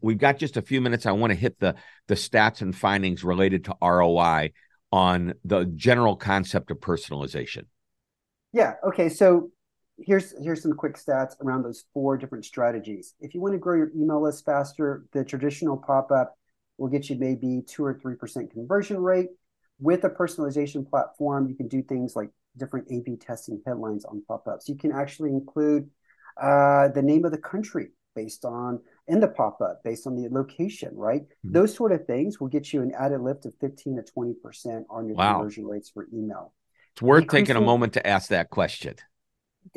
we've 0.00 0.18
got 0.18 0.38
just 0.38 0.56
a 0.56 0.62
few 0.62 0.80
minutes. 0.80 1.06
I 1.06 1.12
want 1.12 1.32
to 1.32 1.38
hit 1.38 1.58
the 1.58 1.74
the 2.08 2.14
stats 2.14 2.60
and 2.60 2.74
findings 2.76 3.24
related 3.24 3.64
to 3.64 3.76
ROI 3.82 4.52
on 4.92 5.34
the 5.44 5.64
general 5.64 6.16
concept 6.16 6.70
of 6.70 6.78
personalization. 6.78 7.64
Yeah. 8.52 8.74
Okay. 8.86 9.08
So 9.08 9.50
here's 9.98 10.34
here's 10.42 10.62
some 10.62 10.72
quick 10.72 10.96
stats 10.96 11.34
around 11.42 11.62
those 11.62 11.84
four 11.92 12.16
different 12.16 12.44
strategies. 12.44 13.14
If 13.20 13.34
you 13.34 13.40
want 13.40 13.54
to 13.54 13.58
grow 13.58 13.76
your 13.76 13.90
email 13.94 14.22
list 14.22 14.44
faster, 14.44 15.04
the 15.12 15.24
traditional 15.24 15.76
pop 15.76 16.10
up 16.10 16.36
will 16.78 16.88
get 16.88 17.08
you 17.08 17.16
maybe 17.16 17.62
two 17.66 17.84
or 17.84 17.98
three 18.00 18.16
percent 18.16 18.50
conversion 18.50 18.98
rate. 18.98 19.28
With 19.78 20.04
a 20.04 20.10
personalization 20.10 20.88
platform, 20.88 21.48
you 21.48 21.54
can 21.54 21.68
do 21.68 21.82
things 21.82 22.16
like 22.16 22.30
different 22.56 22.88
A/B 22.90 23.16
testing 23.16 23.60
headlines 23.66 24.04
on 24.04 24.22
pop 24.26 24.48
ups. 24.48 24.68
You 24.68 24.76
can 24.76 24.92
actually 24.92 25.30
include 25.30 25.90
uh, 26.40 26.88
the 26.88 27.02
name 27.02 27.24
of 27.24 27.32
the 27.32 27.38
country 27.38 27.90
based 28.14 28.44
on 28.44 28.80
in 29.08 29.20
the 29.20 29.28
pop-up 29.28 29.82
based 29.84 30.06
on 30.06 30.16
the 30.16 30.28
location, 30.30 30.90
right? 30.94 31.22
Mm-hmm. 31.22 31.52
Those 31.52 31.74
sort 31.74 31.92
of 31.92 32.06
things 32.06 32.40
will 32.40 32.48
get 32.48 32.72
you 32.72 32.82
an 32.82 32.92
added 32.98 33.20
lift 33.20 33.46
of 33.46 33.54
15 33.60 33.96
to 33.96 34.12
20% 34.12 34.84
on 34.90 35.06
your 35.06 35.16
wow. 35.16 35.34
conversion 35.34 35.66
rates 35.66 35.90
for 35.90 36.08
email. 36.12 36.52
It's 36.92 37.02
worth 37.02 37.22
Decreasing, 37.22 37.46
taking 37.46 37.62
a 37.62 37.64
moment 37.64 37.92
to 37.94 38.06
ask 38.06 38.30
that 38.30 38.50
question. 38.50 38.94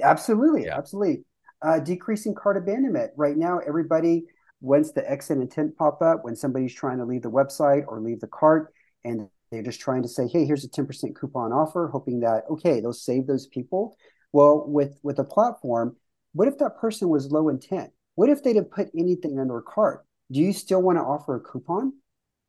Absolutely, 0.01 0.65
yeah. 0.65 0.77
absolutely. 0.77 1.23
Uh, 1.61 1.79
decreasing 1.79 2.33
cart 2.33 2.57
abandonment. 2.57 3.11
Right 3.17 3.35
now, 3.35 3.59
everybody 3.59 4.23
wants 4.61 4.91
the 4.91 5.09
exit 5.09 5.37
intent 5.37 5.75
pop 5.77 6.01
up 6.01 6.23
when 6.23 6.35
somebody's 6.35 6.73
trying 6.73 6.97
to 6.97 7.05
leave 7.05 7.21
the 7.21 7.31
website 7.31 7.83
or 7.87 7.99
leave 7.99 8.19
the 8.19 8.27
cart 8.27 8.73
and 9.03 9.27
they're 9.51 9.63
just 9.63 9.79
trying 9.79 10.03
to 10.03 10.07
say, 10.07 10.27
hey, 10.27 10.45
here's 10.45 10.63
a 10.63 10.69
10% 10.69 11.15
coupon 11.15 11.51
offer, 11.51 11.89
hoping 11.91 12.19
that, 12.19 12.43
okay, 12.49 12.79
they'll 12.79 12.93
save 12.93 13.25
those 13.25 13.47
people. 13.47 13.97
Well, 14.31 14.63
with 14.67 14.99
with 15.01 15.17
a 15.17 15.23
platform, 15.23 15.95
what 16.33 16.47
if 16.47 16.59
that 16.59 16.77
person 16.77 17.09
was 17.09 17.31
low 17.31 17.49
intent? 17.49 17.91
What 18.19 18.27
if 18.27 18.43
they 18.43 18.51
didn't 18.51 18.71
put 18.71 18.89
anything 18.93 19.39
on 19.39 19.47
their 19.47 19.61
cart? 19.61 20.05
Do 20.29 20.41
you 20.41 20.51
still 20.51 20.81
want 20.81 20.97
to 20.97 21.03
offer 21.03 21.37
a 21.37 21.39
coupon? 21.39 21.93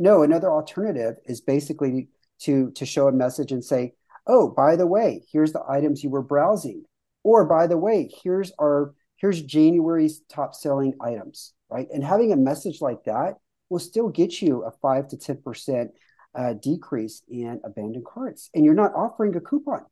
No, 0.00 0.24
another 0.24 0.50
alternative 0.50 1.14
is 1.26 1.40
basically 1.40 2.08
to, 2.40 2.72
to 2.72 2.84
show 2.84 3.06
a 3.06 3.12
message 3.12 3.52
and 3.52 3.64
say, 3.64 3.92
oh, 4.26 4.48
by 4.48 4.74
the 4.74 4.88
way, 4.88 5.22
here's 5.30 5.52
the 5.52 5.62
items 5.68 6.02
you 6.02 6.10
were 6.10 6.24
browsing. 6.24 6.82
Or 7.22 7.44
by 7.44 7.68
the 7.68 7.78
way, 7.78 8.10
here's 8.24 8.50
our 8.60 8.96
here's 9.18 9.42
January's 9.42 10.22
top 10.28 10.56
selling 10.56 10.94
items, 11.00 11.52
right? 11.68 11.86
And 11.94 12.02
having 12.02 12.32
a 12.32 12.36
message 12.36 12.80
like 12.80 13.04
that 13.04 13.34
will 13.68 13.78
still 13.78 14.08
get 14.08 14.42
you 14.42 14.64
a 14.64 14.72
five 14.82 15.06
to 15.10 15.16
10% 15.16 15.90
uh, 16.34 16.54
decrease 16.54 17.22
in 17.28 17.60
abandoned 17.62 18.06
carts. 18.06 18.50
And 18.56 18.64
you're 18.64 18.74
not 18.74 18.92
offering 18.96 19.36
a 19.36 19.40
coupon. 19.40 19.84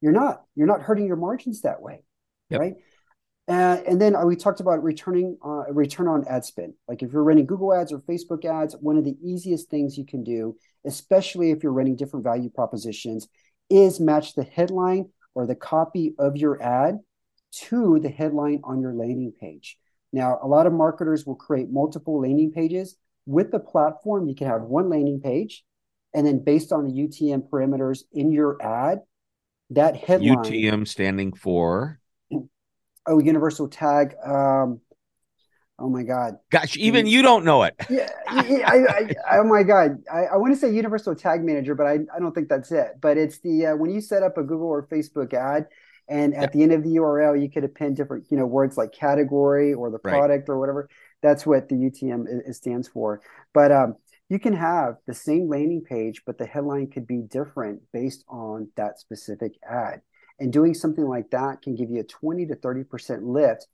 You're 0.00 0.12
not. 0.12 0.44
You're 0.54 0.68
not 0.68 0.82
hurting 0.82 1.08
your 1.08 1.16
margins 1.16 1.62
that 1.62 1.82
way, 1.82 2.04
yep. 2.50 2.60
right? 2.60 2.74
Uh, 3.48 3.80
and 3.88 3.98
then 3.98 4.14
uh, 4.14 4.24
we 4.24 4.36
talked 4.36 4.60
about 4.60 4.82
returning 4.82 5.38
uh, 5.42 5.64
return 5.72 6.06
on 6.06 6.22
ad 6.28 6.44
spend. 6.44 6.74
Like 6.86 7.02
if 7.02 7.12
you're 7.12 7.24
running 7.24 7.46
Google 7.46 7.72
ads 7.72 7.92
or 7.92 8.00
Facebook 8.00 8.44
ads, 8.44 8.76
one 8.80 8.98
of 8.98 9.04
the 9.04 9.16
easiest 9.22 9.70
things 9.70 9.96
you 9.96 10.04
can 10.04 10.22
do, 10.22 10.54
especially 10.84 11.50
if 11.50 11.62
you're 11.62 11.72
running 11.72 11.96
different 11.96 12.24
value 12.24 12.50
propositions, 12.50 13.26
is 13.70 14.00
match 14.00 14.34
the 14.34 14.44
headline 14.44 15.08
or 15.34 15.46
the 15.46 15.54
copy 15.54 16.14
of 16.18 16.36
your 16.36 16.62
ad 16.62 16.98
to 17.50 17.98
the 18.00 18.10
headline 18.10 18.60
on 18.64 18.82
your 18.82 18.92
landing 18.92 19.32
page. 19.40 19.78
Now, 20.12 20.38
a 20.42 20.46
lot 20.46 20.66
of 20.66 20.74
marketers 20.74 21.24
will 21.24 21.34
create 21.34 21.70
multiple 21.70 22.20
landing 22.20 22.52
pages. 22.52 22.96
With 23.24 23.50
the 23.50 23.60
platform, 23.60 24.28
you 24.28 24.34
can 24.34 24.46
have 24.46 24.62
one 24.62 24.90
landing 24.90 25.20
page, 25.20 25.64
and 26.14 26.26
then 26.26 26.44
based 26.44 26.72
on 26.72 26.84
the 26.84 26.92
UTM 26.92 27.48
parameters 27.48 28.02
in 28.12 28.30
your 28.30 28.60
ad, 28.62 29.00
that 29.70 29.96
headline 29.96 30.44
UTM 30.44 30.88
standing 30.88 31.32
for 31.32 32.00
oh 33.08 33.18
universal 33.18 33.68
tag 33.68 34.14
um 34.24 34.80
oh 35.80 35.88
my 35.88 36.02
god 36.02 36.36
gosh 36.50 36.76
even 36.76 37.06
you 37.06 37.22
don't 37.22 37.44
know 37.44 37.62
it 37.64 37.74
yeah 37.90 38.08
I, 38.28 38.62
I, 38.66 38.76
I, 39.30 39.38
oh 39.38 39.44
my 39.44 39.62
god 39.62 40.02
i, 40.12 40.24
I 40.26 40.36
want 40.36 40.52
to 40.52 40.58
say 40.58 40.72
universal 40.72 41.14
tag 41.14 41.42
manager 41.42 41.74
but 41.74 41.86
I, 41.86 41.98
I 42.14 42.20
don't 42.20 42.34
think 42.34 42.48
that's 42.48 42.70
it 42.72 42.98
but 43.00 43.16
it's 43.16 43.38
the 43.40 43.66
uh, 43.66 43.76
when 43.76 43.90
you 43.90 44.00
set 44.00 44.22
up 44.22 44.38
a 44.38 44.42
google 44.42 44.68
or 44.68 44.86
facebook 44.86 45.34
ad 45.34 45.66
And 46.08 46.34
at 46.34 46.52
the 46.52 46.62
end 46.62 46.72
of 46.72 46.82
the 46.82 46.96
URL, 46.96 47.40
you 47.40 47.50
could 47.50 47.64
append 47.64 47.96
different, 47.96 48.26
you 48.30 48.38
know, 48.38 48.46
words 48.46 48.78
like 48.78 48.92
category 48.92 49.74
or 49.74 49.90
the 49.90 49.98
product 49.98 50.48
right. 50.48 50.54
or 50.54 50.58
whatever. 50.58 50.88
That's 51.20 51.44
what 51.44 51.68
the 51.68 51.74
UTM 51.74 52.48
is, 52.48 52.56
stands 52.56 52.88
for. 52.88 53.20
But 53.52 53.72
um, 53.72 53.96
you 54.28 54.38
can 54.38 54.54
have 54.54 54.96
the 55.06 55.14
same 55.14 55.48
landing 55.48 55.82
page, 55.82 56.22
but 56.24 56.38
the 56.38 56.46
headline 56.46 56.88
could 56.90 57.06
be 57.06 57.20
different 57.20 57.82
based 57.92 58.24
on 58.28 58.68
that 58.76 58.98
specific 58.98 59.52
ad. 59.68 60.00
And 60.40 60.52
doing 60.52 60.74
something 60.74 61.04
like 61.04 61.30
that 61.30 61.62
can 61.62 61.74
give 61.74 61.90
you 61.90 62.00
a 62.00 62.04
20 62.04 62.46
to 62.46 62.54
30% 62.54 63.22
lift 63.22 63.66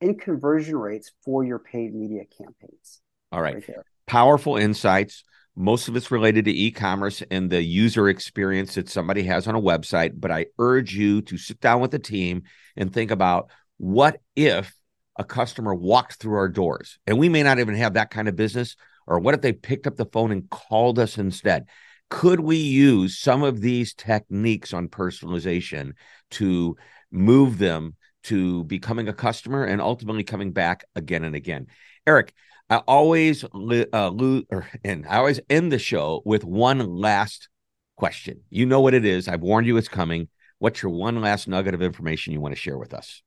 in 0.00 0.18
conversion 0.18 0.76
rates 0.76 1.10
for 1.24 1.44
your 1.44 1.58
paid 1.58 1.94
media 1.94 2.22
campaigns. 2.24 3.00
All 3.30 3.42
right. 3.42 3.54
right 3.54 3.76
Powerful 4.06 4.56
insights. 4.56 5.24
Most 5.54 5.88
of 5.88 5.96
it's 5.96 6.10
related 6.10 6.46
to 6.46 6.52
e 6.52 6.70
commerce 6.70 7.22
and 7.30 7.50
the 7.50 7.62
user 7.62 8.08
experience 8.08 8.74
that 8.74 8.88
somebody 8.88 9.22
has 9.24 9.46
on 9.46 9.54
a 9.54 9.60
website. 9.60 10.12
But 10.16 10.30
I 10.30 10.46
urge 10.58 10.94
you 10.94 11.22
to 11.22 11.36
sit 11.36 11.60
down 11.60 11.80
with 11.80 11.90
the 11.90 11.98
team 11.98 12.44
and 12.76 12.92
think 12.92 13.10
about 13.10 13.50
what 13.78 14.20
if 14.34 14.74
a 15.18 15.24
customer 15.24 15.74
walked 15.74 16.14
through 16.14 16.36
our 16.36 16.48
doors 16.48 16.98
and 17.06 17.18
we 17.18 17.28
may 17.28 17.42
not 17.42 17.58
even 17.58 17.74
have 17.74 17.94
that 17.94 18.10
kind 18.10 18.28
of 18.28 18.36
business, 18.36 18.76
or 19.06 19.18
what 19.18 19.34
if 19.34 19.40
they 19.40 19.52
picked 19.52 19.86
up 19.86 19.96
the 19.96 20.06
phone 20.06 20.32
and 20.32 20.48
called 20.48 20.98
us 20.98 21.18
instead? 21.18 21.66
Could 22.12 22.40
we 22.40 22.56
use 22.56 23.18
some 23.18 23.42
of 23.42 23.62
these 23.62 23.94
techniques 23.94 24.74
on 24.74 24.88
personalization 24.88 25.94
to 26.32 26.76
move 27.10 27.56
them 27.56 27.96
to 28.24 28.64
becoming 28.64 29.08
a 29.08 29.14
customer 29.14 29.64
and 29.64 29.80
ultimately 29.80 30.22
coming 30.22 30.52
back 30.52 30.84
again 30.94 31.24
and 31.24 31.34
again? 31.34 31.68
Eric, 32.06 32.34
I 32.68 32.76
always 32.76 33.44
uh, 33.44 34.08
lose, 34.10 34.44
or, 34.50 34.68
and 34.84 35.06
I 35.08 35.16
always 35.16 35.40
end 35.48 35.72
the 35.72 35.78
show 35.78 36.20
with 36.26 36.44
one 36.44 36.80
last 36.80 37.48
question. 37.96 38.42
You 38.50 38.66
know 38.66 38.82
what 38.82 38.92
it 38.92 39.06
is. 39.06 39.26
I've 39.26 39.40
warned 39.40 39.66
you 39.66 39.78
it's 39.78 39.88
coming. 39.88 40.28
What's 40.58 40.82
your 40.82 40.92
one 40.92 41.22
last 41.22 41.48
nugget 41.48 41.72
of 41.72 41.80
information 41.80 42.34
you 42.34 42.42
want 42.42 42.54
to 42.54 42.60
share 42.60 42.76
with 42.76 42.92
us? 42.92 43.22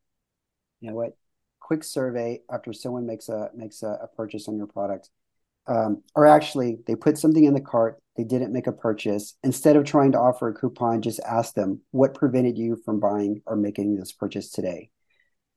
You 0.80 0.92
know 0.92 0.96
what? 0.96 1.18
Quick 1.60 1.84
survey 1.84 2.44
after 2.52 2.72
someone 2.72 3.08
makes 3.08 3.30
a 3.30 3.50
makes 3.56 3.82
a, 3.82 3.98
a 4.04 4.08
purchase 4.16 4.48
on 4.48 4.58
your 4.58 4.68
product 4.68 5.10
um, 5.68 6.04
or 6.16 6.26
actually 6.26 6.78
they 6.88 6.96
put 6.96 7.18
something 7.18 7.44
in 7.44 7.54
the 7.54 7.62
cart 7.62 8.00
they 8.18 8.24
didn't 8.24 8.54
make 8.54 8.68
a 8.68 8.72
purchase. 8.72 9.36
Instead 9.44 9.76
of 9.76 9.84
trying 9.84 10.14
to 10.14 10.20
offer 10.20 10.48
a 10.48 10.54
coupon 10.54 11.02
just 11.02 11.20
ask 11.20 11.54
them 11.54 11.82
what 11.92 12.14
prevented 12.14 12.58
you 12.58 12.78
from 12.86 13.00
buying 13.00 13.42
or 13.46 13.58
making 13.58 13.98
this 13.98 14.14
purchase 14.14 14.52
today? 14.52 14.90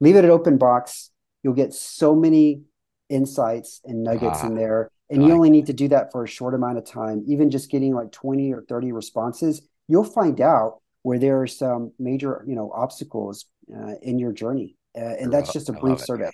Leave 0.00 0.16
it 0.16 0.24
at 0.24 0.30
open 0.30 0.58
box. 0.58 1.10
You'll 1.42 1.54
get 1.54 1.72
so 1.72 2.16
many 2.16 2.62
insights 3.08 3.80
and 3.84 4.02
nuggets 4.02 4.40
ah, 4.42 4.46
in 4.48 4.56
there. 4.56 4.90
And 5.08 5.24
you 5.24 5.32
only 5.32 5.50
need 5.50 5.66
to 5.66 5.72
do 5.72 5.88
that 5.88 6.12
for 6.12 6.24
a 6.24 6.28
short 6.28 6.52
amount 6.52 6.78
of 6.78 6.84
time. 6.84 7.24
Even 7.28 7.48
just 7.48 7.70
getting 7.70 7.94
like 7.94 8.12
20 8.12 8.52
or 8.52 8.62
30 8.68 8.92
responses 8.92 9.62
you'll 9.88 10.04
find 10.04 10.40
out 10.40 10.80
where 11.02 11.18
there 11.18 11.40
are 11.40 11.46
some 11.46 11.92
major 11.98 12.44
you 12.46 12.54
know 12.54 12.70
obstacles 12.72 13.46
uh, 13.74 13.94
in 14.02 14.18
your 14.18 14.32
journey. 14.32 14.76
Uh, 14.96 15.14
and 15.20 15.32
that's 15.32 15.52
just 15.52 15.68
a 15.68 15.72
brief 15.72 16.00
survey. 16.00 16.30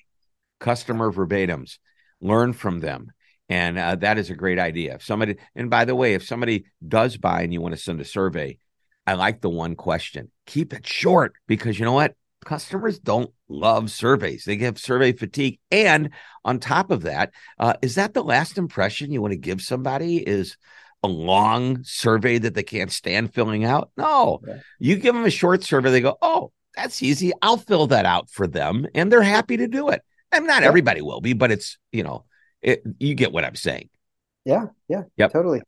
Customer 0.61 1.11
verbatims 1.13 1.79
learn 2.21 2.53
from 2.53 2.81
them 2.81 3.13
and 3.49 3.79
uh, 3.79 3.97
that 3.97 4.19
is 4.19 4.31
a 4.31 4.35
great 4.35 4.59
idea. 4.59 4.95
If 4.95 5.05
somebody, 5.05 5.37
and 5.55 5.71
by 5.71 5.85
the 5.85 5.95
way, 5.95 6.15
if 6.15 6.25
somebody 6.25 6.65
does 6.87 7.17
buy 7.17 7.43
and 7.43 7.53
you 7.53 7.61
want 7.61 7.75
to 7.75 7.81
send 7.81 8.01
a 8.01 8.05
survey, 8.05 8.59
I 9.07 9.15
like 9.15 9.41
the 9.41 9.51
one 9.51 9.77
question. 9.77 10.31
Keep 10.47 10.73
it 10.73 10.87
short 10.87 11.35
because 11.47 11.79
you 11.79 11.85
know 11.85 11.93
what? 11.93 12.15
Customers 12.45 12.99
don't 12.99 13.31
love 13.49 13.91
surveys. 13.91 14.45
They 14.45 14.57
get 14.57 14.79
survey 14.79 15.13
fatigue. 15.13 15.59
And 15.71 16.11
on 16.45 16.59
top 16.59 16.91
of 16.91 17.03
that, 17.03 17.33
uh, 17.59 17.75
is 17.83 17.95
that 17.95 18.15
the 18.15 18.25
last 18.25 18.59
impression 18.59 19.13
you 19.13 19.23
want 19.23 19.33
to 19.33 19.39
give 19.39 19.63
somebody? 19.63 20.19
Is 20.19 20.57
a 21.03 21.09
long 21.09 21.85
survey 21.85 22.39
that 22.39 22.55
they 22.55 22.63
can't 22.63 22.91
stand 22.91 23.35
filling 23.35 23.65
out? 23.65 23.91
No. 23.97 24.41
Yeah. 24.47 24.59
You 24.79 24.97
give 24.97 25.15
them 25.15 25.25
a 25.25 25.31
short 25.31 25.63
survey, 25.63 25.91
they 25.91 26.01
go, 26.01 26.17
oh, 26.23 26.51
that's 26.75 27.03
easy. 27.03 27.33
I'll 27.43 27.59
fill 27.59 27.87
that 27.89 28.07
out 28.07 28.31
for 28.31 28.47
them. 28.47 28.87
And 28.95 29.13
they're 29.13 29.23
happy 29.23 29.59
to 29.59 29.69
do 29.69 29.91
it. 29.91 30.03
And 30.33 30.47
not 30.47 30.63
everybody 30.63 31.03
will 31.03 31.21
be, 31.21 31.35
but 31.35 31.53
it's, 31.53 31.79
you 31.93 32.03
know, 32.03 32.25
it, 32.65 32.83
you 32.99 33.15
get 33.15 33.33
what 33.33 33.45
I'm 33.45 33.57
saying. 33.57 33.89
Yeah. 34.45 34.67
Yeah. 34.89 35.03
Yep. 35.17 35.33
Totally. 35.33 35.63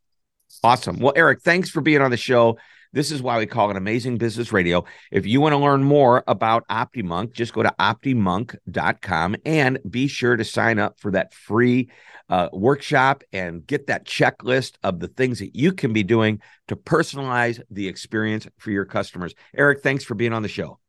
Awesome. 0.63 0.99
Well, 0.99 1.13
Eric, 1.15 1.41
thanks 1.41 1.69
for 1.69 1.81
being 1.81 2.01
on 2.01 2.11
the 2.11 2.17
show. 2.17 2.57
This 2.93 3.11
is 3.11 3.21
why 3.21 3.37
we 3.37 3.45
call 3.45 3.69
it 3.69 3.77
Amazing 3.77 4.17
Business 4.17 4.53
Radio. 4.53 4.85
If 5.11 5.25
you 5.25 5.41
want 5.41 5.53
to 5.53 5.57
learn 5.57 5.83
more 5.83 6.23
about 6.25 6.67
OptiMonk, 6.69 7.33
just 7.33 7.53
go 7.53 7.61
to 7.61 7.73
optimonk.com 7.79 9.35
and 9.45 9.79
be 9.89 10.07
sure 10.07 10.37
to 10.37 10.43
sign 10.43 10.79
up 10.79 10.99
for 10.99 11.11
that 11.11 11.33
free 11.33 11.89
uh, 12.29 12.49
workshop 12.53 13.23
and 13.33 13.67
get 13.67 13.87
that 13.87 14.05
checklist 14.05 14.75
of 14.83 14.99
the 14.99 15.09
things 15.09 15.39
that 15.39 15.55
you 15.55 15.73
can 15.73 15.91
be 15.91 16.03
doing 16.03 16.41
to 16.69 16.75
personalize 16.75 17.61
the 17.69 17.87
experience 17.87 18.47
for 18.57 18.71
your 18.71 18.85
customers. 18.85 19.35
Eric, 19.55 19.83
thanks 19.83 20.03
for 20.03 20.15
being 20.15 20.33
on 20.33 20.41
the 20.41 20.47
show. 20.47 20.79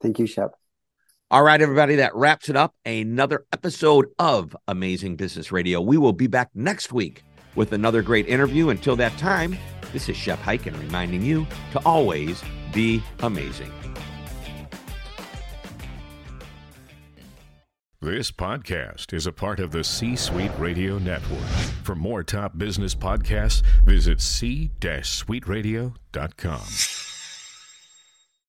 Thank 0.00 0.20
you, 0.20 0.26
Shep. 0.26 0.52
All 1.30 1.42
right, 1.42 1.60
everybody, 1.60 1.96
that 1.96 2.14
wraps 2.14 2.48
it 2.48 2.56
up. 2.56 2.74
Another 2.86 3.44
episode 3.52 4.06
of 4.18 4.56
Amazing 4.66 5.16
Business 5.16 5.52
Radio. 5.52 5.78
We 5.78 5.98
will 5.98 6.14
be 6.14 6.26
back 6.26 6.48
next 6.54 6.90
week 6.90 7.22
with 7.54 7.74
another 7.74 8.00
great 8.00 8.26
interview. 8.26 8.70
Until 8.70 8.96
that 8.96 9.14
time, 9.18 9.58
this 9.92 10.08
is 10.08 10.16
Shep 10.16 10.38
Hyken 10.38 10.80
reminding 10.80 11.20
you 11.20 11.46
to 11.72 11.84
always 11.84 12.42
be 12.72 13.02
amazing. 13.20 13.70
This 18.00 18.30
podcast 18.30 19.12
is 19.12 19.26
a 19.26 19.32
part 19.32 19.60
of 19.60 19.70
the 19.70 19.84
C 19.84 20.16
Suite 20.16 20.52
Radio 20.58 20.98
Network. 20.98 21.44
For 21.84 21.94
more 21.94 22.22
top 22.22 22.56
business 22.56 22.94
podcasts, 22.94 23.62
visit 23.84 24.22
c-suiteradio.com. 24.22 27.07